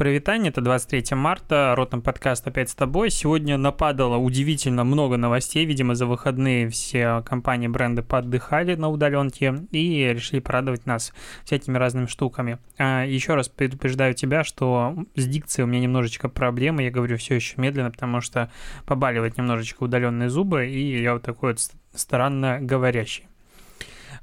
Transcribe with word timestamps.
Привитание, 0.00 0.48
это 0.48 0.62
23 0.62 1.14
марта, 1.14 1.74
Ротом 1.76 2.00
подкаст 2.00 2.46
опять 2.46 2.70
с 2.70 2.74
тобой. 2.74 3.10
Сегодня 3.10 3.58
нападало 3.58 4.16
удивительно 4.16 4.82
много 4.82 5.18
новостей, 5.18 5.66
видимо, 5.66 5.94
за 5.94 6.06
выходные 6.06 6.70
все 6.70 7.22
компании, 7.26 7.68
бренды 7.68 8.02
поддыхали 8.02 8.76
на 8.76 8.88
удаленке 8.88 9.66
и 9.72 10.10
решили 10.10 10.40
порадовать 10.40 10.86
нас 10.86 11.12
всякими 11.44 11.76
разными 11.76 12.06
штуками. 12.06 12.56
А 12.78 13.04
еще 13.04 13.34
раз 13.34 13.50
предупреждаю 13.50 14.14
тебя, 14.14 14.42
что 14.42 14.96
с 15.16 15.26
дикцией 15.26 15.64
у 15.64 15.68
меня 15.68 15.80
немножечко 15.80 16.30
проблемы, 16.30 16.84
я 16.84 16.90
говорю 16.90 17.18
все 17.18 17.34
еще 17.34 17.60
медленно, 17.60 17.90
потому 17.90 18.22
что 18.22 18.50
побаливает 18.86 19.36
немножечко 19.36 19.82
удаленные 19.82 20.30
зубы, 20.30 20.66
и 20.66 21.02
я 21.02 21.12
вот 21.12 21.24
такой 21.24 21.52
вот 21.52 21.60
странно 21.94 22.56
говорящий. 22.58 23.29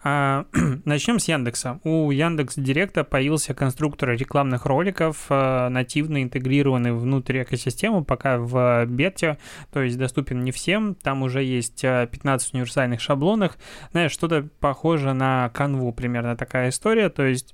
А, 0.10 0.46
начнем 0.86 1.20
с 1.20 1.28
Яндекса. 1.28 1.82
У 1.84 2.12
Яндекс 2.12 2.56
Директа 2.56 3.04
появился 3.04 3.54
конструктор 3.54 4.12
рекламных 4.12 4.66
роликов, 4.66 5.26
а, 5.28 5.68
нативно 5.68 6.24
интегрированный 6.24 6.94
внутрь 6.94 7.42
экосистемы, 7.42 8.06
пока 8.06 8.38
в 8.38 8.86
бете, 8.86 9.38
то 9.74 9.82
есть 9.82 9.98
доступен 9.98 10.40
не 10.46 10.54
всем. 10.54 10.96
Там 10.96 11.24
уже 11.24 11.44
есть 11.44 11.82
15 11.82 12.24
а, 12.24 12.56
универсальных 12.56 13.02
шаблонов. 13.02 13.58
Знаешь, 13.92 14.14
что-то 14.14 14.48
похоже 14.62 15.12
на 15.12 15.50
канву, 15.50 15.92
примерно 15.92 16.38
такая 16.38 16.70
история, 16.70 17.10
то 17.10 17.26
есть 17.26 17.54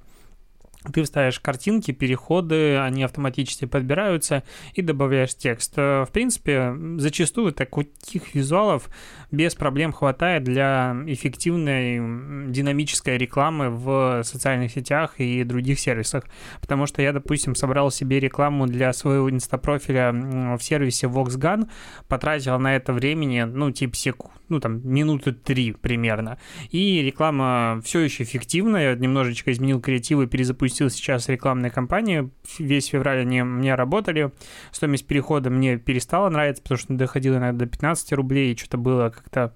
ты 0.92 1.04
вставишь 1.04 1.40
картинки, 1.40 1.92
переходы, 1.92 2.78
они 2.78 3.04
автоматически 3.04 3.66
подбираются 3.66 4.44
и 4.74 4.82
добавляешь 4.82 5.36
текст. 5.36 5.74
Э, 5.78 6.06
в 6.08 6.12
принципе, 6.12 6.76
зачастую 6.98 7.54
таких 7.54 8.36
визуалов 8.36 8.90
без 9.32 9.56
проблем 9.56 9.94
хватает 9.94 10.44
для 10.44 10.96
эффективной 11.08 12.52
динамической 12.52 13.18
рекламы 13.18 13.70
в 13.70 14.24
социальных 14.24 14.72
сетях 14.72 15.16
и 15.20 15.44
других 15.44 15.80
сервисах. 15.80 16.26
Потому 16.62 16.86
что 16.86 17.02
я, 17.02 17.14
допустим, 17.14 17.56
собрал 17.56 17.92
себе 17.92 18.20
рекламу 18.20 18.68
для 18.68 18.94
своего 18.94 19.30
инстапрофиля 19.30 20.12
в 20.58 20.60
сервисе 20.62 21.08
VoxGun, 21.08 21.70
потратил 22.08 22.60
на 22.60 22.76
это 22.76 22.94
времени, 22.94 23.44
ну, 23.44 23.72
типа 23.72 23.96
секунд, 23.96 24.34
ну, 24.50 24.60
там, 24.60 24.88
минуты 24.88 25.32
три 25.32 25.72
примерно. 25.72 26.38
И 26.70 27.02
реклама 27.02 27.82
все 27.84 28.02
еще 28.02 28.24
эффективная, 28.24 28.96
немножечко 28.96 29.52
изменил 29.52 29.82
креатив 29.82 30.20
и 30.20 30.28
перезапустил 30.28 30.73
запустил 30.74 30.90
сейчас 30.90 31.30
рекламные 31.30 31.72
кампании. 31.72 32.30
Весь 32.58 32.88
февраль 32.88 33.22
они 33.22 33.44
мне 33.44 33.76
работали. 33.76 34.32
Стоимость 34.72 35.06
перехода 35.06 35.50
мне 35.50 35.78
перестала 35.78 36.30
нравиться, 36.30 36.64
потому 36.64 36.80
что 36.80 36.94
доходила 36.94 37.38
иногда 37.38 37.66
до 37.66 37.72
15 37.72 38.14
рублей, 38.14 38.54
и 38.54 38.58
что-то 38.58 38.78
было 38.78 39.10
как-то 39.10 39.54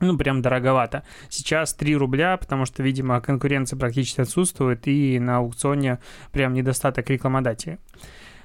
ну, 0.00 0.16
прям 0.16 0.42
дороговато. 0.42 1.04
Сейчас 1.28 1.74
3 1.74 1.96
рубля, 1.96 2.36
потому 2.36 2.66
что, 2.66 2.82
видимо, 2.82 3.20
конкуренция 3.20 3.78
практически 3.78 4.20
отсутствует, 4.20 4.86
и 4.86 5.18
на 5.18 5.38
аукционе 5.38 5.98
прям 6.32 6.54
недостаток 6.54 7.08
рекламодателей. 7.10 7.78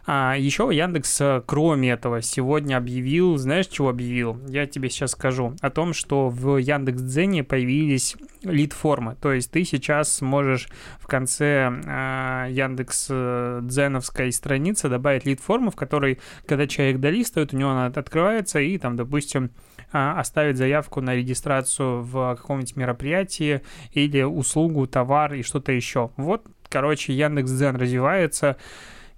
А 0.09 0.35
еще 0.37 0.69
Яндекс, 0.71 1.19
э, 1.19 1.41
кроме 1.45 1.91
этого, 1.91 2.21
сегодня 2.21 2.77
объявил, 2.77 3.35
знаешь, 3.35 3.67
чего 3.67 3.89
объявил? 3.89 4.39
Я 4.47 4.65
тебе 4.65 4.89
сейчас 4.89 5.11
скажу. 5.11 5.53
О 5.59 5.69
том, 5.69 5.93
что 5.93 6.29
в 6.29 6.55
Яндекс 6.55 7.01
Дзене 7.01 7.43
появились 7.43 8.15
лид-формы. 8.41 9.17
То 9.21 9.33
есть 9.33 9.51
ты 9.51 9.65
сейчас 9.65 10.21
можешь 10.21 10.69
в 11.01 11.07
конце 11.07 11.69
э, 11.85 12.47
Яндекс 12.51 13.07
Дзеновской 13.07 14.31
страницы 14.31 14.87
добавить 14.87 15.25
лид-форму, 15.25 15.71
в 15.71 15.75
которой, 15.75 16.19
когда 16.45 16.67
человек 16.67 17.01
долистывает, 17.01 17.53
у 17.53 17.57
него 17.57 17.71
она 17.71 17.87
открывается, 17.87 18.61
и 18.61 18.77
там, 18.77 18.95
допустим, 18.95 19.51
э, 19.91 19.97
оставить 19.97 20.55
заявку 20.55 21.01
на 21.01 21.15
регистрацию 21.15 22.01
в 22.03 22.35
каком-нибудь 22.37 22.77
мероприятии 22.77 23.61
или 23.91 24.21
услугу, 24.21 24.87
товар 24.87 25.33
и 25.33 25.43
что-то 25.43 25.73
еще. 25.73 26.11
Вот, 26.15 26.45
короче, 26.69 27.11
Яндекс 27.11 27.51
Дзен 27.51 27.75
развивается. 27.75 28.55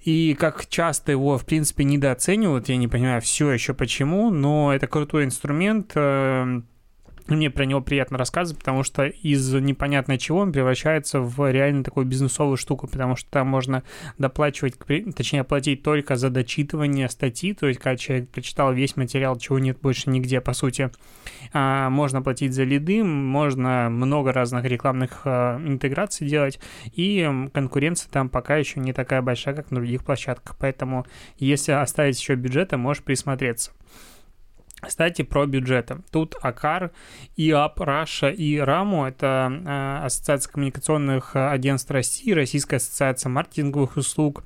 И 0.03 0.33
как 0.39 0.67
часто 0.67 1.11
его, 1.11 1.37
в 1.37 1.45
принципе, 1.45 1.83
недооценивают, 1.83 2.69
я 2.69 2.77
не 2.77 2.87
понимаю 2.87 3.21
все 3.21 3.51
еще 3.51 3.73
почему, 3.73 4.31
но 4.31 4.73
это 4.73 4.87
крутой 4.87 5.25
инструмент, 5.25 5.91
эм, 5.95 6.65
мне 7.29 7.49
про 7.49 7.65
него 7.65 7.81
приятно 7.81 8.17
рассказывать, 8.17 8.59
потому 8.59 8.83
что 8.83 9.05
из 9.05 9.53
непонятно 9.53 10.17
чего 10.17 10.39
он 10.39 10.51
превращается 10.51 11.19
в 11.19 11.51
реально 11.51 11.83
такую 11.83 12.05
бизнесовую 12.05 12.57
штуку, 12.57 12.87
потому 12.87 13.15
что 13.15 13.29
там 13.29 13.47
можно 13.47 13.83
доплачивать, 14.17 14.75
точнее, 15.15 15.43
платить 15.43 15.83
только 15.83 16.15
за 16.15 16.29
дочитывание 16.29 17.09
статьи, 17.09 17.53
то 17.53 17.67
есть 17.67 17.79
когда 17.79 17.97
человек 17.97 18.29
прочитал 18.29 18.73
весь 18.73 18.95
материал, 18.95 19.37
чего 19.37 19.59
нет 19.59 19.79
больше 19.81 20.09
нигде, 20.09 20.41
по 20.41 20.53
сути. 20.53 20.91
А, 21.53 21.89
можно 21.89 22.21
платить 22.21 22.53
за 22.53 22.63
лиды, 22.63 23.03
можно 23.03 23.89
много 23.89 24.31
разных 24.31 24.65
рекламных 24.65 25.21
а, 25.25 25.57
интеграций 25.65 26.27
делать, 26.27 26.59
и 26.93 27.29
конкуренция 27.53 28.09
там 28.11 28.29
пока 28.29 28.57
еще 28.57 28.79
не 28.79 28.93
такая 28.93 29.21
большая, 29.21 29.55
как 29.55 29.71
на 29.71 29.77
других 29.77 30.03
площадках, 30.03 30.55
поэтому 30.57 31.05
если 31.37 31.71
оставить 31.71 32.19
еще 32.19 32.35
бюджета, 32.35 32.77
можешь 32.77 33.03
присмотреться. 33.03 33.71
Кстати, 34.81 35.21
про 35.23 35.45
бюджеты. 35.45 35.97
Тут 36.11 36.35
АКАР, 36.41 36.91
ИАП, 37.35 37.79
Раша 37.81 38.29
и 38.29 38.57
РАМУ– 38.57 39.05
это 39.07 39.51
э, 39.65 40.05
Ассоциация 40.05 40.51
коммуникационных 40.51 41.35
агентств 41.35 41.91
России, 41.91 42.31
Российская 42.31 42.77
ассоциация 42.77 43.29
маркетинговых 43.29 43.97
услуг, 43.97 44.43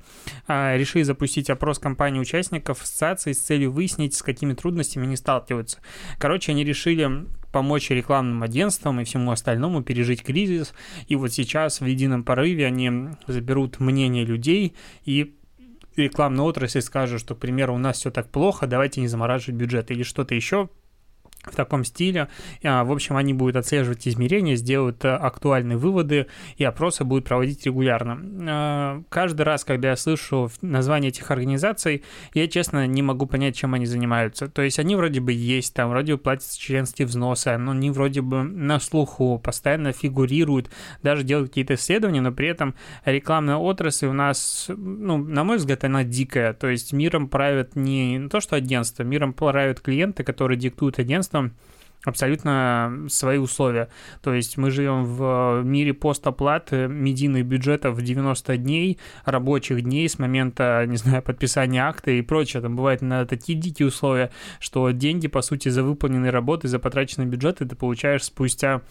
э, 0.48 0.76
решили 0.76 1.02
запустить 1.02 1.50
опрос 1.50 1.78
компаний-участников 1.78 2.82
ассоциации 2.82 3.32
с 3.32 3.38
целью 3.38 3.72
выяснить, 3.72 4.14
с 4.14 4.22
какими 4.22 4.54
трудностями 4.54 5.06
они 5.06 5.16
сталкиваются. 5.16 5.78
Короче, 6.18 6.52
они 6.52 6.64
решили 6.64 7.26
помочь 7.54 7.90
рекламным 7.90 8.42
агентствам 8.42 9.00
и 9.00 9.04
всему 9.04 9.30
остальному 9.30 9.80
пережить 9.84 10.24
кризис. 10.24 10.74
И 11.06 11.14
вот 11.14 11.32
сейчас 11.32 11.80
в 11.80 11.86
едином 11.86 12.24
порыве 12.24 12.66
они 12.66 12.90
заберут 13.28 13.78
мнение 13.78 14.24
людей 14.24 14.74
и 15.04 15.36
рекламная 16.02 16.44
отрасль 16.44 16.80
скажет, 16.80 17.20
что, 17.20 17.34
к 17.34 17.38
примеру, 17.38 17.74
у 17.74 17.78
нас 17.78 17.98
все 17.98 18.10
так 18.10 18.28
плохо, 18.30 18.66
давайте 18.66 19.00
не 19.00 19.08
замораживать 19.08 19.60
бюджет 19.60 19.90
или 19.90 20.02
что-то 20.02 20.34
еще, 20.34 20.68
в 21.44 21.56
таком 21.56 21.84
стиле. 21.84 22.28
А, 22.62 22.84
в 22.84 22.92
общем, 22.92 23.16
они 23.16 23.34
будут 23.34 23.56
отслеживать 23.56 24.06
измерения, 24.08 24.56
сделают 24.56 25.04
э, 25.04 25.08
актуальные 25.08 25.78
выводы 25.78 26.26
и 26.56 26.64
опросы 26.64 27.04
будут 27.04 27.26
проводить 27.26 27.64
регулярно. 27.66 28.18
А, 28.48 29.02
каждый 29.08 29.42
раз, 29.42 29.64
когда 29.64 29.90
я 29.90 29.96
слышу 29.96 30.50
название 30.62 31.10
этих 31.10 31.30
организаций, 31.30 32.02
я, 32.32 32.48
честно, 32.48 32.86
не 32.86 33.02
могу 33.02 33.26
понять, 33.26 33.56
чем 33.56 33.74
они 33.74 33.86
занимаются. 33.86 34.48
То 34.48 34.62
есть 34.62 34.78
они 34.78 34.96
вроде 34.96 35.20
бы 35.20 35.32
есть, 35.32 35.74
там 35.74 35.90
вроде 35.90 36.14
бы 36.14 36.18
платят 36.18 36.50
членские 36.56 37.06
взносы, 37.06 37.56
но 37.56 37.72
они 37.72 37.90
вроде 37.90 38.20
бы 38.20 38.42
на 38.42 38.80
слуху, 38.80 39.38
постоянно 39.38 39.92
фигурируют, 39.92 40.70
даже 41.02 41.22
делают 41.24 41.50
какие-то 41.50 41.74
исследования, 41.74 42.20
но 42.20 42.32
при 42.32 42.48
этом 42.48 42.74
рекламная 43.04 43.56
отрасль 43.56 44.06
у 44.06 44.12
нас, 44.12 44.66
ну, 44.68 45.18
на 45.18 45.44
мой 45.44 45.58
взгляд, 45.58 45.84
она 45.84 46.04
дикая. 46.04 46.52
То 46.54 46.68
есть 46.68 46.92
миром 46.92 47.28
правят 47.28 47.76
не 47.76 48.28
то, 48.28 48.40
что 48.40 48.56
агентство, 48.56 49.02
миром 49.02 49.32
правят 49.32 49.80
клиенты, 49.80 50.24
которые 50.24 50.58
диктуют 50.58 50.98
агентство, 50.98 51.33
там 51.34 51.52
абсолютно 52.04 53.06
свои 53.08 53.38
условия. 53.38 53.88
То 54.22 54.32
есть 54.32 54.56
мы 54.56 54.70
живем 54.70 55.04
в 55.04 55.62
мире 55.64 55.92
постоплаты, 55.94 56.86
медийных 56.86 57.44
бюджетов 57.44 57.96
в 57.96 58.02
90 58.02 58.56
дней, 58.58 58.98
рабочих 59.24 59.82
дней 59.82 60.08
с 60.08 60.18
момента, 60.18 60.84
не 60.88 60.96
знаю, 60.96 61.22
подписания 61.22 61.80
акта 61.80 62.12
и 62.12 62.22
прочее. 62.22 62.62
Там 62.62 62.76
бывает 62.76 63.02
на 63.02 63.26
такие 63.26 63.58
дикие 63.58 63.88
условия, 63.88 64.30
что 64.60 64.90
деньги, 64.90 65.26
по 65.26 65.42
сути, 65.42 65.70
за 65.70 65.82
выполненные 65.82 66.30
работы, 66.30 66.68
за 66.68 66.78
потраченный 66.78 67.26
бюджет 67.26 67.58
ты 67.58 67.66
получаешь 67.74 68.24
спустя 68.24 68.82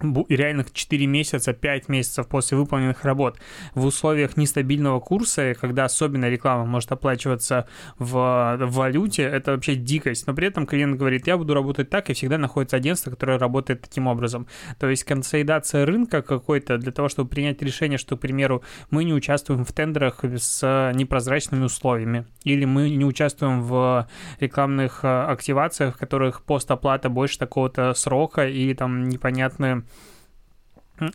реальных 0.00 0.72
4 0.72 1.06
месяца, 1.06 1.52
5 1.52 1.88
месяцев 1.88 2.26
после 2.28 2.56
выполненных 2.56 3.04
работ 3.04 3.38
в 3.74 3.84
условиях 3.86 4.36
нестабильного 4.36 5.00
курса, 5.00 5.54
когда 5.60 5.84
особенно 5.84 6.28
реклама 6.28 6.64
может 6.66 6.92
оплачиваться 6.92 7.66
в, 7.98 8.56
в 8.60 8.70
валюте, 8.72 9.22
это 9.22 9.52
вообще 9.52 9.74
дикость. 9.74 10.26
Но 10.26 10.34
при 10.34 10.48
этом 10.48 10.66
клиент 10.66 10.96
говорит, 10.96 11.26
я 11.26 11.36
буду 11.36 11.54
работать 11.54 11.90
так, 11.90 12.10
и 12.10 12.14
всегда 12.14 12.38
находится 12.38 12.76
агентство, 12.76 13.10
которое 13.10 13.38
работает 13.38 13.82
таким 13.82 14.06
образом. 14.06 14.46
То 14.78 14.88
есть 14.88 15.04
консолидация 15.04 15.86
рынка 15.86 16.22
какой-то 16.22 16.78
для 16.78 16.92
того, 16.92 17.08
чтобы 17.08 17.30
принять 17.30 17.62
решение, 17.62 17.98
что, 17.98 18.16
к 18.16 18.20
примеру, 18.20 18.62
мы 18.90 19.04
не 19.04 19.12
участвуем 19.12 19.64
в 19.64 19.72
тендерах 19.72 20.24
с 20.24 20.92
непрозрачными 20.94 21.64
условиями, 21.64 22.26
или 22.44 22.64
мы 22.64 22.90
не 22.90 23.04
участвуем 23.04 23.62
в 23.62 24.08
рекламных 24.40 25.00
э, 25.04 25.08
активациях, 25.08 25.94
в 25.94 25.98
которых 25.98 26.42
постоплата 26.42 27.08
больше 27.08 27.38
такого-то 27.38 27.94
срока, 27.94 28.46
или 28.46 28.74
там 28.74 29.08
непонятные 29.08 29.85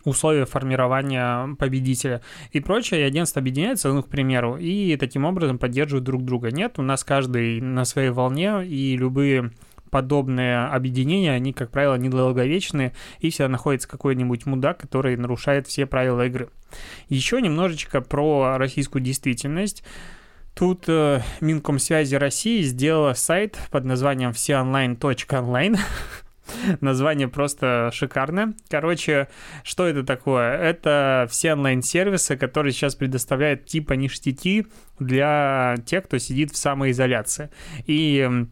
условия 0.04 0.44
формирования 0.46 1.54
победителя 1.56 2.22
и 2.50 2.60
прочее, 2.60 3.00
и 3.00 3.04
агентство 3.04 3.40
объединяется, 3.40 3.92
ну, 3.92 4.02
к 4.02 4.08
примеру, 4.08 4.56
и 4.56 4.96
таким 4.96 5.24
образом 5.24 5.58
поддерживают 5.58 6.04
друг 6.04 6.24
друга. 6.24 6.50
Нет, 6.50 6.78
у 6.78 6.82
нас 6.82 7.04
каждый 7.04 7.60
на 7.60 7.84
своей 7.84 8.10
волне, 8.10 8.64
и 8.66 8.96
любые 8.96 9.50
подобные 9.92 10.64
объединения, 10.64 11.32
они, 11.32 11.52
как 11.52 11.70
правило, 11.70 11.96
недолговечные, 11.96 12.94
и 13.20 13.28
всегда 13.28 13.48
находится 13.48 13.86
какой-нибудь 13.86 14.46
мудак, 14.46 14.78
который 14.78 15.16
нарушает 15.16 15.66
все 15.66 15.84
правила 15.84 16.26
игры. 16.26 16.48
Еще 17.08 17.42
немножечко 17.42 18.00
про 18.00 18.56
российскую 18.56 19.02
действительность. 19.02 19.84
Тут 20.54 20.84
э, 20.86 21.20
Минкомсвязи 21.40 22.14
России 22.14 22.62
сделала 22.62 23.12
сайт 23.12 23.58
под 23.70 23.84
названием 23.84 24.32
всеонлайн.онлайн. 24.32 25.76
Название 26.80 27.28
просто 27.28 27.90
шикарное. 27.92 28.54
Короче, 28.68 29.28
что 29.64 29.86
это 29.86 30.02
такое? 30.02 30.56
Это 30.56 31.26
все 31.30 31.52
онлайн-сервисы, 31.52 32.36
которые 32.36 32.72
сейчас 32.72 32.94
предоставляют 32.94 33.66
типа 33.66 33.94
ништяки 33.94 34.66
для 34.98 35.76
тех, 35.86 36.04
кто 36.04 36.18
сидит 36.18 36.52
в 36.52 36.56
самоизоляции. 36.56 37.50
И 37.86 38.46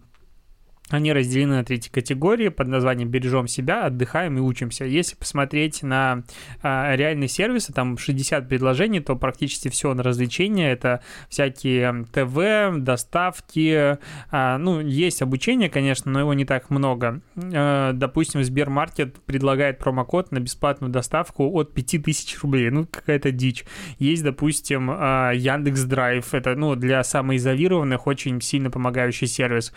они 0.91 1.13
разделены 1.13 1.57
на 1.57 1.65
третьи 1.65 1.91
категории 1.91 2.49
под 2.49 2.69
названием 2.69 3.09
«Бережем 3.09 3.47
себя, 3.47 3.87
отдыхаем 3.87 4.37
и 4.37 4.41
учимся». 4.41 4.85
Если 4.85 5.15
посмотреть 5.15 5.83
на 5.83 6.25
а, 6.63 6.95
реальные 6.97 7.29
сервисы, 7.29 7.73
там 7.73 7.97
60 7.97 8.49
предложений, 8.49 9.01
то 9.01 9.17
практически 9.17 9.69
все 9.69 9.95
на 9.95 10.03
развлечения. 10.03 10.73
Это 10.73 11.01
всякие 11.29 12.05
ТВ, 12.13 12.83
доставки. 12.83 13.99
А, 14.31 14.59
ну, 14.59 14.81
есть 14.81 15.23
обучение, 15.23 15.71
конечно, 15.71 16.11
но 16.11 16.21
его 16.21 16.35
не 16.35 16.45
так 16.45 16.71
много. 16.71 17.21
А, 17.37 17.93
допустим, 17.93 18.43
Сбермаркет 18.43 19.15
предлагает 19.23 19.79
промокод 19.79 20.33
на 20.33 20.41
бесплатную 20.41 20.91
доставку 20.91 21.51
от 21.53 21.73
5000 21.73 22.43
рублей. 22.43 22.71
Ну, 22.71 22.87
какая-то 22.87 23.31
дичь. 23.31 23.65
Есть, 23.99 24.25
допустим, 24.25 24.91
а, 24.93 25.31
Яндекс 25.33 25.85
Драйв. 25.85 26.35
Это, 26.35 26.57
ну, 26.57 26.75
для 26.75 27.05
самоизолированных 27.05 28.09
очень 28.09 28.41
сильно 28.41 28.71
помогающий 28.71 29.29
сервис 29.29 29.73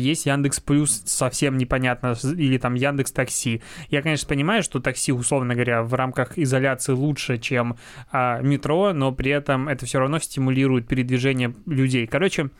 есть 0.00 0.26
Яндекс 0.26 0.60
Плюс, 0.60 1.02
совсем 1.06 1.56
непонятно, 1.56 2.14
или 2.24 2.58
там 2.58 2.74
Яндекс 2.74 3.12
Такси. 3.12 3.62
Я, 3.88 4.02
конечно, 4.02 4.28
понимаю, 4.28 4.62
что 4.62 4.80
такси, 4.80 5.12
условно 5.12 5.54
говоря, 5.54 5.82
в 5.82 5.94
рамках 5.94 6.38
изоляции 6.38 6.92
лучше, 6.92 7.38
чем 7.38 7.76
а, 8.10 8.40
метро, 8.40 8.92
но 8.92 9.12
при 9.12 9.30
этом 9.30 9.68
это 9.68 9.86
все 9.86 9.98
равно 9.98 10.18
стимулирует 10.18 10.88
передвижение 10.88 11.54
людей. 11.66 12.06
Короче, 12.06 12.50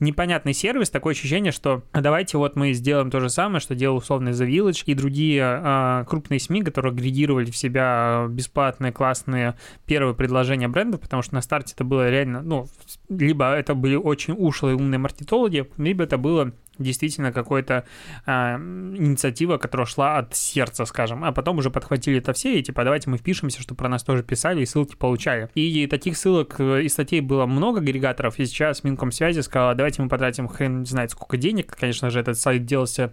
непонятный 0.00 0.54
сервис, 0.54 0.90
такое 0.90 1.14
ощущение, 1.14 1.52
что 1.52 1.82
давайте 1.92 2.38
вот 2.38 2.56
мы 2.56 2.72
сделаем 2.72 3.10
то 3.10 3.20
же 3.20 3.28
самое, 3.28 3.60
что 3.60 3.74
делал 3.74 3.96
условно 3.96 4.30
The 4.30 4.48
Village 4.48 4.82
и 4.86 4.94
другие 4.94 5.42
а, 5.44 6.04
крупные 6.04 6.40
СМИ, 6.40 6.62
которые 6.62 6.92
агрегировали 6.92 7.50
в 7.50 7.56
себя 7.56 8.26
бесплатные, 8.28 8.92
классные 8.92 9.56
первые 9.86 10.14
предложения 10.14 10.68
брендов, 10.68 11.00
потому 11.00 11.22
что 11.22 11.34
на 11.34 11.42
старте 11.42 11.74
это 11.74 11.84
было 11.84 12.08
реально, 12.08 12.42
ну, 12.42 12.68
либо 13.08 13.52
это 13.52 13.74
были 13.74 13.96
очень 13.96 14.34
ушлые 14.34 14.76
умные 14.76 14.98
маркетологи, 14.98 15.68
либо 15.76 16.04
это 16.04 16.18
было 16.18 16.52
действительно 16.78 17.32
какая-то 17.32 17.84
а, 18.26 18.56
инициатива, 18.56 19.58
которая 19.58 19.86
шла 19.86 20.18
от 20.18 20.34
сердца, 20.34 20.84
скажем, 20.84 21.24
а 21.24 21.32
потом 21.32 21.58
уже 21.58 21.70
подхватили 21.70 22.18
это 22.18 22.32
все, 22.32 22.58
и 22.58 22.62
типа 22.62 22.84
давайте 22.84 23.10
мы 23.10 23.18
впишемся, 23.18 23.60
чтобы 23.60 23.78
про 23.78 23.88
нас 23.88 24.02
тоже 24.02 24.22
писали 24.22 24.62
и 24.62 24.66
ссылки 24.66 24.96
получали. 24.96 25.48
И 25.54 25.86
таких 25.86 26.16
ссылок 26.16 26.56
э, 26.58 26.82
и 26.82 26.88
статей 26.88 27.20
было 27.20 27.46
много 27.46 27.80
агрегаторов, 27.80 28.38
и 28.38 28.46
сейчас 28.46 28.84
Минкомсвязи 28.84 29.40
сказала, 29.40 29.74
давайте 29.74 30.02
мы 30.02 30.08
потратим 30.08 30.48
хрен 30.48 30.86
знает 30.86 31.10
сколько 31.10 31.36
денег, 31.36 31.74
конечно 31.76 32.10
же, 32.10 32.20
этот 32.20 32.38
сайт 32.38 32.64
делался, 32.64 33.12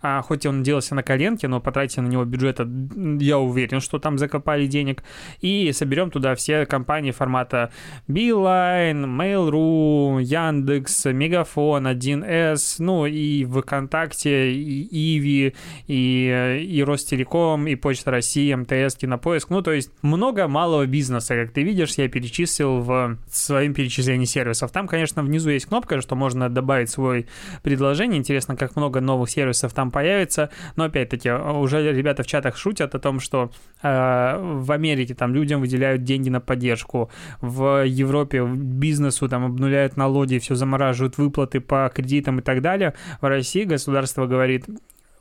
а, 0.00 0.22
хоть 0.22 0.46
он 0.46 0.62
делался 0.62 0.94
на 0.94 1.02
коленке, 1.02 1.48
но 1.48 1.60
потратили 1.60 2.00
на 2.00 2.08
него 2.08 2.24
бюджета, 2.24 2.68
я 3.20 3.38
уверен, 3.38 3.80
что 3.80 3.98
там 3.98 4.18
закопали 4.18 4.66
денег, 4.66 5.02
и 5.40 5.70
соберем 5.72 6.10
туда 6.10 6.34
все 6.34 6.66
компании 6.66 7.10
формата 7.10 7.70
Beeline, 8.08 9.04
Mail.ru, 9.04 10.22
Яндекс, 10.22 11.06
Мегафон, 11.06 11.86
1С, 11.86 12.76
ну, 12.78 13.01
и 13.06 13.44
ВКонтакте, 13.44 14.52
и 14.52 15.18
Иви, 15.18 15.54
и, 15.86 16.68
и 16.68 16.82
Ростелеком, 16.82 17.66
и 17.66 17.74
Почта 17.74 18.10
России, 18.10 18.54
МТС, 18.54 18.96
Кинопоиск. 18.96 19.50
Ну, 19.50 19.62
то 19.62 19.72
есть 19.72 19.90
много 20.02 20.48
малого 20.48 20.86
бизнеса, 20.86 21.34
как 21.34 21.52
ты 21.52 21.62
видишь, 21.62 21.94
я 21.94 22.08
перечислил 22.08 22.80
в 22.80 23.18
своем 23.30 23.74
перечислении 23.74 24.26
сервисов. 24.26 24.70
Там, 24.70 24.88
конечно, 24.88 25.22
внизу 25.22 25.50
есть 25.50 25.66
кнопка, 25.66 26.00
что 26.00 26.14
можно 26.16 26.48
добавить 26.48 26.90
свой 26.90 27.26
предложение. 27.62 28.18
Интересно, 28.18 28.56
как 28.56 28.76
много 28.76 29.00
новых 29.00 29.30
сервисов 29.30 29.72
там 29.72 29.90
появится. 29.90 30.50
Но, 30.76 30.84
опять-таки, 30.84 31.30
уже 31.30 31.92
ребята 31.92 32.22
в 32.22 32.26
чатах 32.26 32.56
шутят 32.56 32.94
о 32.94 32.98
том, 32.98 33.20
что 33.20 33.50
э, 33.82 34.38
в 34.38 34.70
Америке 34.72 35.14
там 35.14 35.34
людям 35.34 35.60
выделяют 35.60 36.04
деньги 36.04 36.28
на 36.28 36.40
поддержку, 36.40 37.10
в 37.40 37.84
Европе 37.86 38.44
бизнесу 38.44 39.28
там 39.28 39.44
обнуляют 39.44 39.96
налоги, 39.96 40.38
все 40.38 40.54
замораживают 40.54 41.18
выплаты 41.18 41.60
по 41.60 41.90
кредитам 41.94 42.40
и 42.40 42.42
так 42.42 42.62
далее 42.62 42.91
в 43.20 43.26
России 43.26 43.64
государство 43.64 44.26
говорит, 44.26 44.66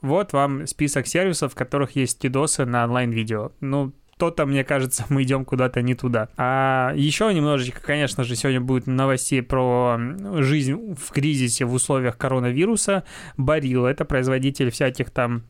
вот 0.02 0.34
вам 0.34 0.66
список 0.68 1.08
сервисов, 1.08 1.54
в 1.54 1.56
которых 1.56 1.96
есть 1.96 2.20
кидосы 2.20 2.66
на 2.66 2.84
онлайн-видео. 2.86 3.52
Ну, 3.60 3.94
то-то, 4.18 4.46
мне 4.46 4.64
кажется, 4.64 5.06
мы 5.10 5.24
идем 5.24 5.46
куда-то 5.46 5.82
не 5.82 5.96
туда. 5.96 6.30
А 6.38 6.94
еще 6.96 7.34
немножечко, 7.34 7.82
конечно 7.82 8.24
же, 8.24 8.36
сегодня 8.36 8.62
будет 8.62 8.86
новостей 8.86 9.42
про 9.42 9.98
жизнь 10.38 10.96
в 10.96 11.12
кризисе 11.12 11.66
в 11.66 11.74
условиях 11.74 12.18
коронавируса. 12.18 13.04
Барил, 13.38 13.86
это 13.86 14.06
производитель 14.06 14.70
всяких 14.70 15.10
там 15.10 15.44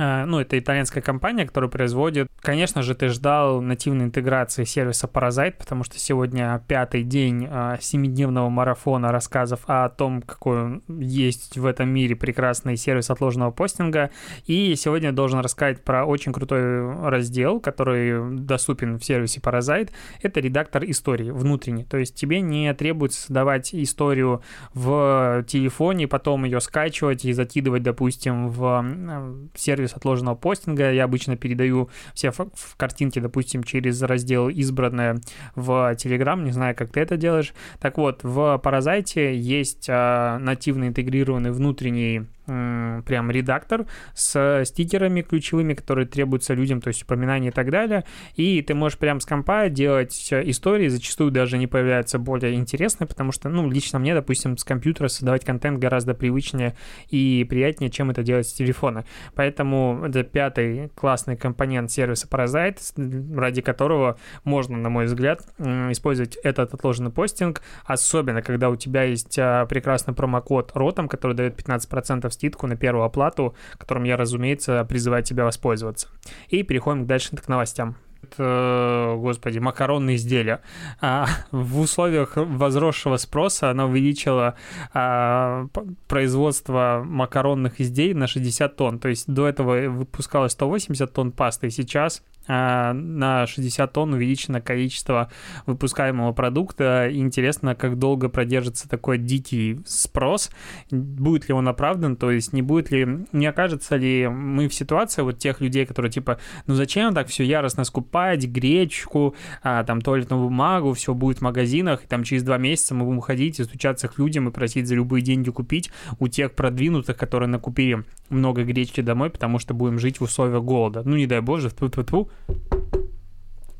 ну, 0.00 0.40
это 0.40 0.58
итальянская 0.58 1.02
компания, 1.02 1.44
которая 1.44 1.68
производит. 1.68 2.28
Конечно 2.40 2.82
же, 2.82 2.94
ты 2.94 3.08
ждал 3.08 3.60
нативной 3.60 4.06
интеграции 4.06 4.64
сервиса 4.64 5.06
Parasite, 5.06 5.56
потому 5.58 5.84
что 5.84 5.98
сегодня 5.98 6.62
пятый 6.66 7.02
день 7.02 7.46
а, 7.50 7.76
семидневного 7.80 8.48
марафона 8.48 9.12
рассказов 9.12 9.60
о 9.66 9.88
том, 9.90 10.22
какой 10.22 10.80
есть 10.88 11.58
в 11.58 11.66
этом 11.66 11.90
мире 11.90 12.16
прекрасный 12.16 12.78
сервис 12.78 13.10
отложенного 13.10 13.50
постинга. 13.50 14.10
И 14.46 14.74
сегодня 14.74 15.08
я 15.08 15.12
должен 15.12 15.40
рассказать 15.40 15.84
про 15.84 16.06
очень 16.06 16.32
крутой 16.32 17.08
раздел, 17.08 17.60
который 17.60 18.38
доступен 18.38 18.98
в 18.98 19.04
сервисе 19.04 19.40
Parasite. 19.40 19.90
Это 20.22 20.40
редактор 20.40 20.84
истории 20.84 21.30
внутренний. 21.30 21.84
То 21.84 21.98
есть 21.98 22.14
тебе 22.14 22.40
не 22.40 22.72
требуется 22.72 23.20
создавать 23.20 23.74
историю 23.74 24.42
в 24.72 25.44
телефоне, 25.46 26.08
потом 26.08 26.44
ее 26.44 26.60
скачивать 26.60 27.26
и 27.26 27.34
закидывать, 27.34 27.82
допустим, 27.82 28.48
в 28.48 29.50
сервис 29.54 29.89
сервис 29.90 29.96
отложенного 29.96 30.34
постинга. 30.34 30.92
Я 30.92 31.04
обычно 31.04 31.36
передаю 31.36 31.88
все 32.14 32.30
в 32.30 32.76
картинки, 32.76 33.20
допустим, 33.20 33.64
через 33.64 34.02
раздел 34.02 34.48
«Избранное» 34.48 35.20
в 35.54 35.94
Telegram. 35.94 36.42
Не 36.42 36.52
знаю, 36.52 36.74
как 36.74 36.90
ты 36.90 37.00
это 37.00 37.16
делаешь. 37.16 37.52
Так 37.80 37.98
вот, 37.98 38.20
в 38.22 38.58
Паразайте 38.58 39.36
есть 39.36 39.86
а, 39.88 40.38
нативно 40.38 40.88
интегрированный 40.88 41.50
внутренний 41.50 42.22
прям 42.46 43.30
редактор 43.30 43.86
с 44.14 44.62
стикерами 44.64 45.22
ключевыми, 45.22 45.74
которые 45.74 46.06
требуются 46.06 46.54
людям, 46.54 46.80
то 46.80 46.88
есть 46.88 47.02
упоминания 47.02 47.48
и 47.48 47.52
так 47.52 47.70
далее. 47.70 48.04
И 48.34 48.62
ты 48.62 48.74
можешь 48.74 48.98
прям 48.98 49.20
с 49.20 49.26
компа 49.26 49.68
делать 49.68 50.32
истории, 50.32 50.88
зачастую 50.88 51.30
даже 51.30 51.58
не 51.58 51.66
появляются 51.66 52.18
более 52.18 52.54
интересные, 52.54 53.06
потому 53.06 53.32
что, 53.32 53.48
ну, 53.48 53.68
лично 53.70 53.98
мне, 53.98 54.14
допустим, 54.14 54.56
с 54.56 54.64
компьютера 54.64 55.08
создавать 55.08 55.44
контент 55.44 55.78
гораздо 55.78 56.14
привычнее 56.14 56.74
и 57.08 57.46
приятнее, 57.48 57.90
чем 57.90 58.10
это 58.10 58.22
делать 58.22 58.48
с 58.48 58.52
телефона. 58.52 59.04
Поэтому 59.34 60.04
это 60.04 60.22
пятый 60.24 60.90
классный 60.94 61.36
компонент 61.36 61.90
сервиса 61.90 62.26
Parasite, 62.28 63.36
ради 63.36 63.62
которого 63.62 64.18
можно, 64.44 64.76
на 64.76 64.88
мой 64.88 65.06
взгляд, 65.06 65.42
использовать 65.58 66.36
этот 66.36 66.74
отложенный 66.74 67.10
постинг, 67.10 67.62
особенно 67.84 68.42
когда 68.42 68.70
у 68.70 68.76
тебя 68.76 69.04
есть 69.04 69.38
а, 69.38 69.66
прекрасный 69.66 70.14
промокод 70.14 70.72
ROTOM, 70.72 71.08
который 71.08 71.36
дает 71.36 71.60
15% 71.60 72.30
скидку 72.40 72.66
на 72.66 72.76
первую 72.76 73.04
оплату, 73.04 73.54
которым 73.76 74.04
я, 74.04 74.16
разумеется, 74.16 74.84
призываю 74.88 75.22
тебя 75.22 75.44
воспользоваться. 75.44 76.08
И 76.48 76.62
переходим 76.62 77.06
дальше 77.06 77.36
к 77.36 77.48
новостям 77.48 77.96
господи, 78.36 79.58
макаронные 79.58 80.16
изделия. 80.16 80.60
А, 81.00 81.26
в 81.50 81.80
условиях 81.80 82.32
возросшего 82.36 83.16
спроса 83.16 83.70
она 83.70 83.86
увеличила 83.86 84.56
а, 84.92 85.66
производство 86.06 87.02
макаронных 87.04 87.80
изделий 87.80 88.14
на 88.14 88.26
60 88.26 88.76
тонн. 88.76 88.98
То 88.98 89.08
есть 89.08 89.26
до 89.26 89.48
этого 89.48 89.88
выпускалось 89.88 90.52
180 90.52 91.12
тонн 91.12 91.32
пасты, 91.32 91.68
и 91.68 91.70
сейчас 91.70 92.22
на 92.50 93.46
60 93.46 93.92
тонн 93.92 94.14
увеличено 94.14 94.60
количество 94.60 95.30
выпускаемого 95.66 96.32
продукта. 96.32 97.08
Интересно, 97.12 97.74
как 97.74 97.98
долго 97.98 98.28
продержится 98.28 98.88
такой 98.88 99.18
дикий 99.18 99.80
спрос, 99.86 100.50
будет 100.90 101.48
ли 101.48 101.54
он 101.54 101.68
оправдан, 101.68 102.16
то 102.16 102.30
есть 102.30 102.52
не 102.52 102.62
будет 102.62 102.90
ли, 102.90 103.26
не 103.32 103.46
окажется 103.46 103.96
ли 103.96 104.28
мы 104.28 104.68
в 104.68 104.74
ситуации 104.74 105.22
вот 105.22 105.38
тех 105.38 105.60
людей, 105.60 105.86
которые 105.86 106.10
типа, 106.10 106.38
ну 106.66 106.74
зачем 106.74 107.14
так 107.14 107.28
все 107.28 107.44
яростно 107.44 107.84
скупать, 107.84 108.44
гречку, 108.46 109.34
а, 109.62 109.84
там 109.84 110.00
туалетную 110.00 110.42
бумагу, 110.42 110.92
все 110.94 111.14
будет 111.14 111.38
в 111.38 111.42
магазинах, 111.42 112.04
и 112.04 112.06
там 112.06 112.24
через 112.24 112.42
два 112.42 112.58
месяца 112.58 112.94
мы 112.94 113.04
будем 113.04 113.20
ходить 113.20 113.60
и 113.60 113.64
стучаться 113.64 114.08
к 114.08 114.18
людям 114.18 114.48
и 114.48 114.52
просить 114.52 114.86
за 114.86 114.94
любые 114.94 115.22
деньги 115.22 115.50
купить 115.50 115.90
у 116.18 116.28
тех 116.28 116.52
продвинутых, 116.54 117.16
которые 117.16 117.48
накупили 117.48 118.04
много 118.28 118.64
гречки 118.64 119.00
домой, 119.00 119.30
потому 119.30 119.58
что 119.58 119.74
будем 119.74 119.98
жить 119.98 120.20
в 120.20 120.24
условиях 120.24 120.62
голода. 120.62 121.02
Ну, 121.04 121.16
не 121.16 121.26
дай 121.26 121.40
боже, 121.40 121.70
тьфу 121.70 122.30
Yeah. 122.48 122.79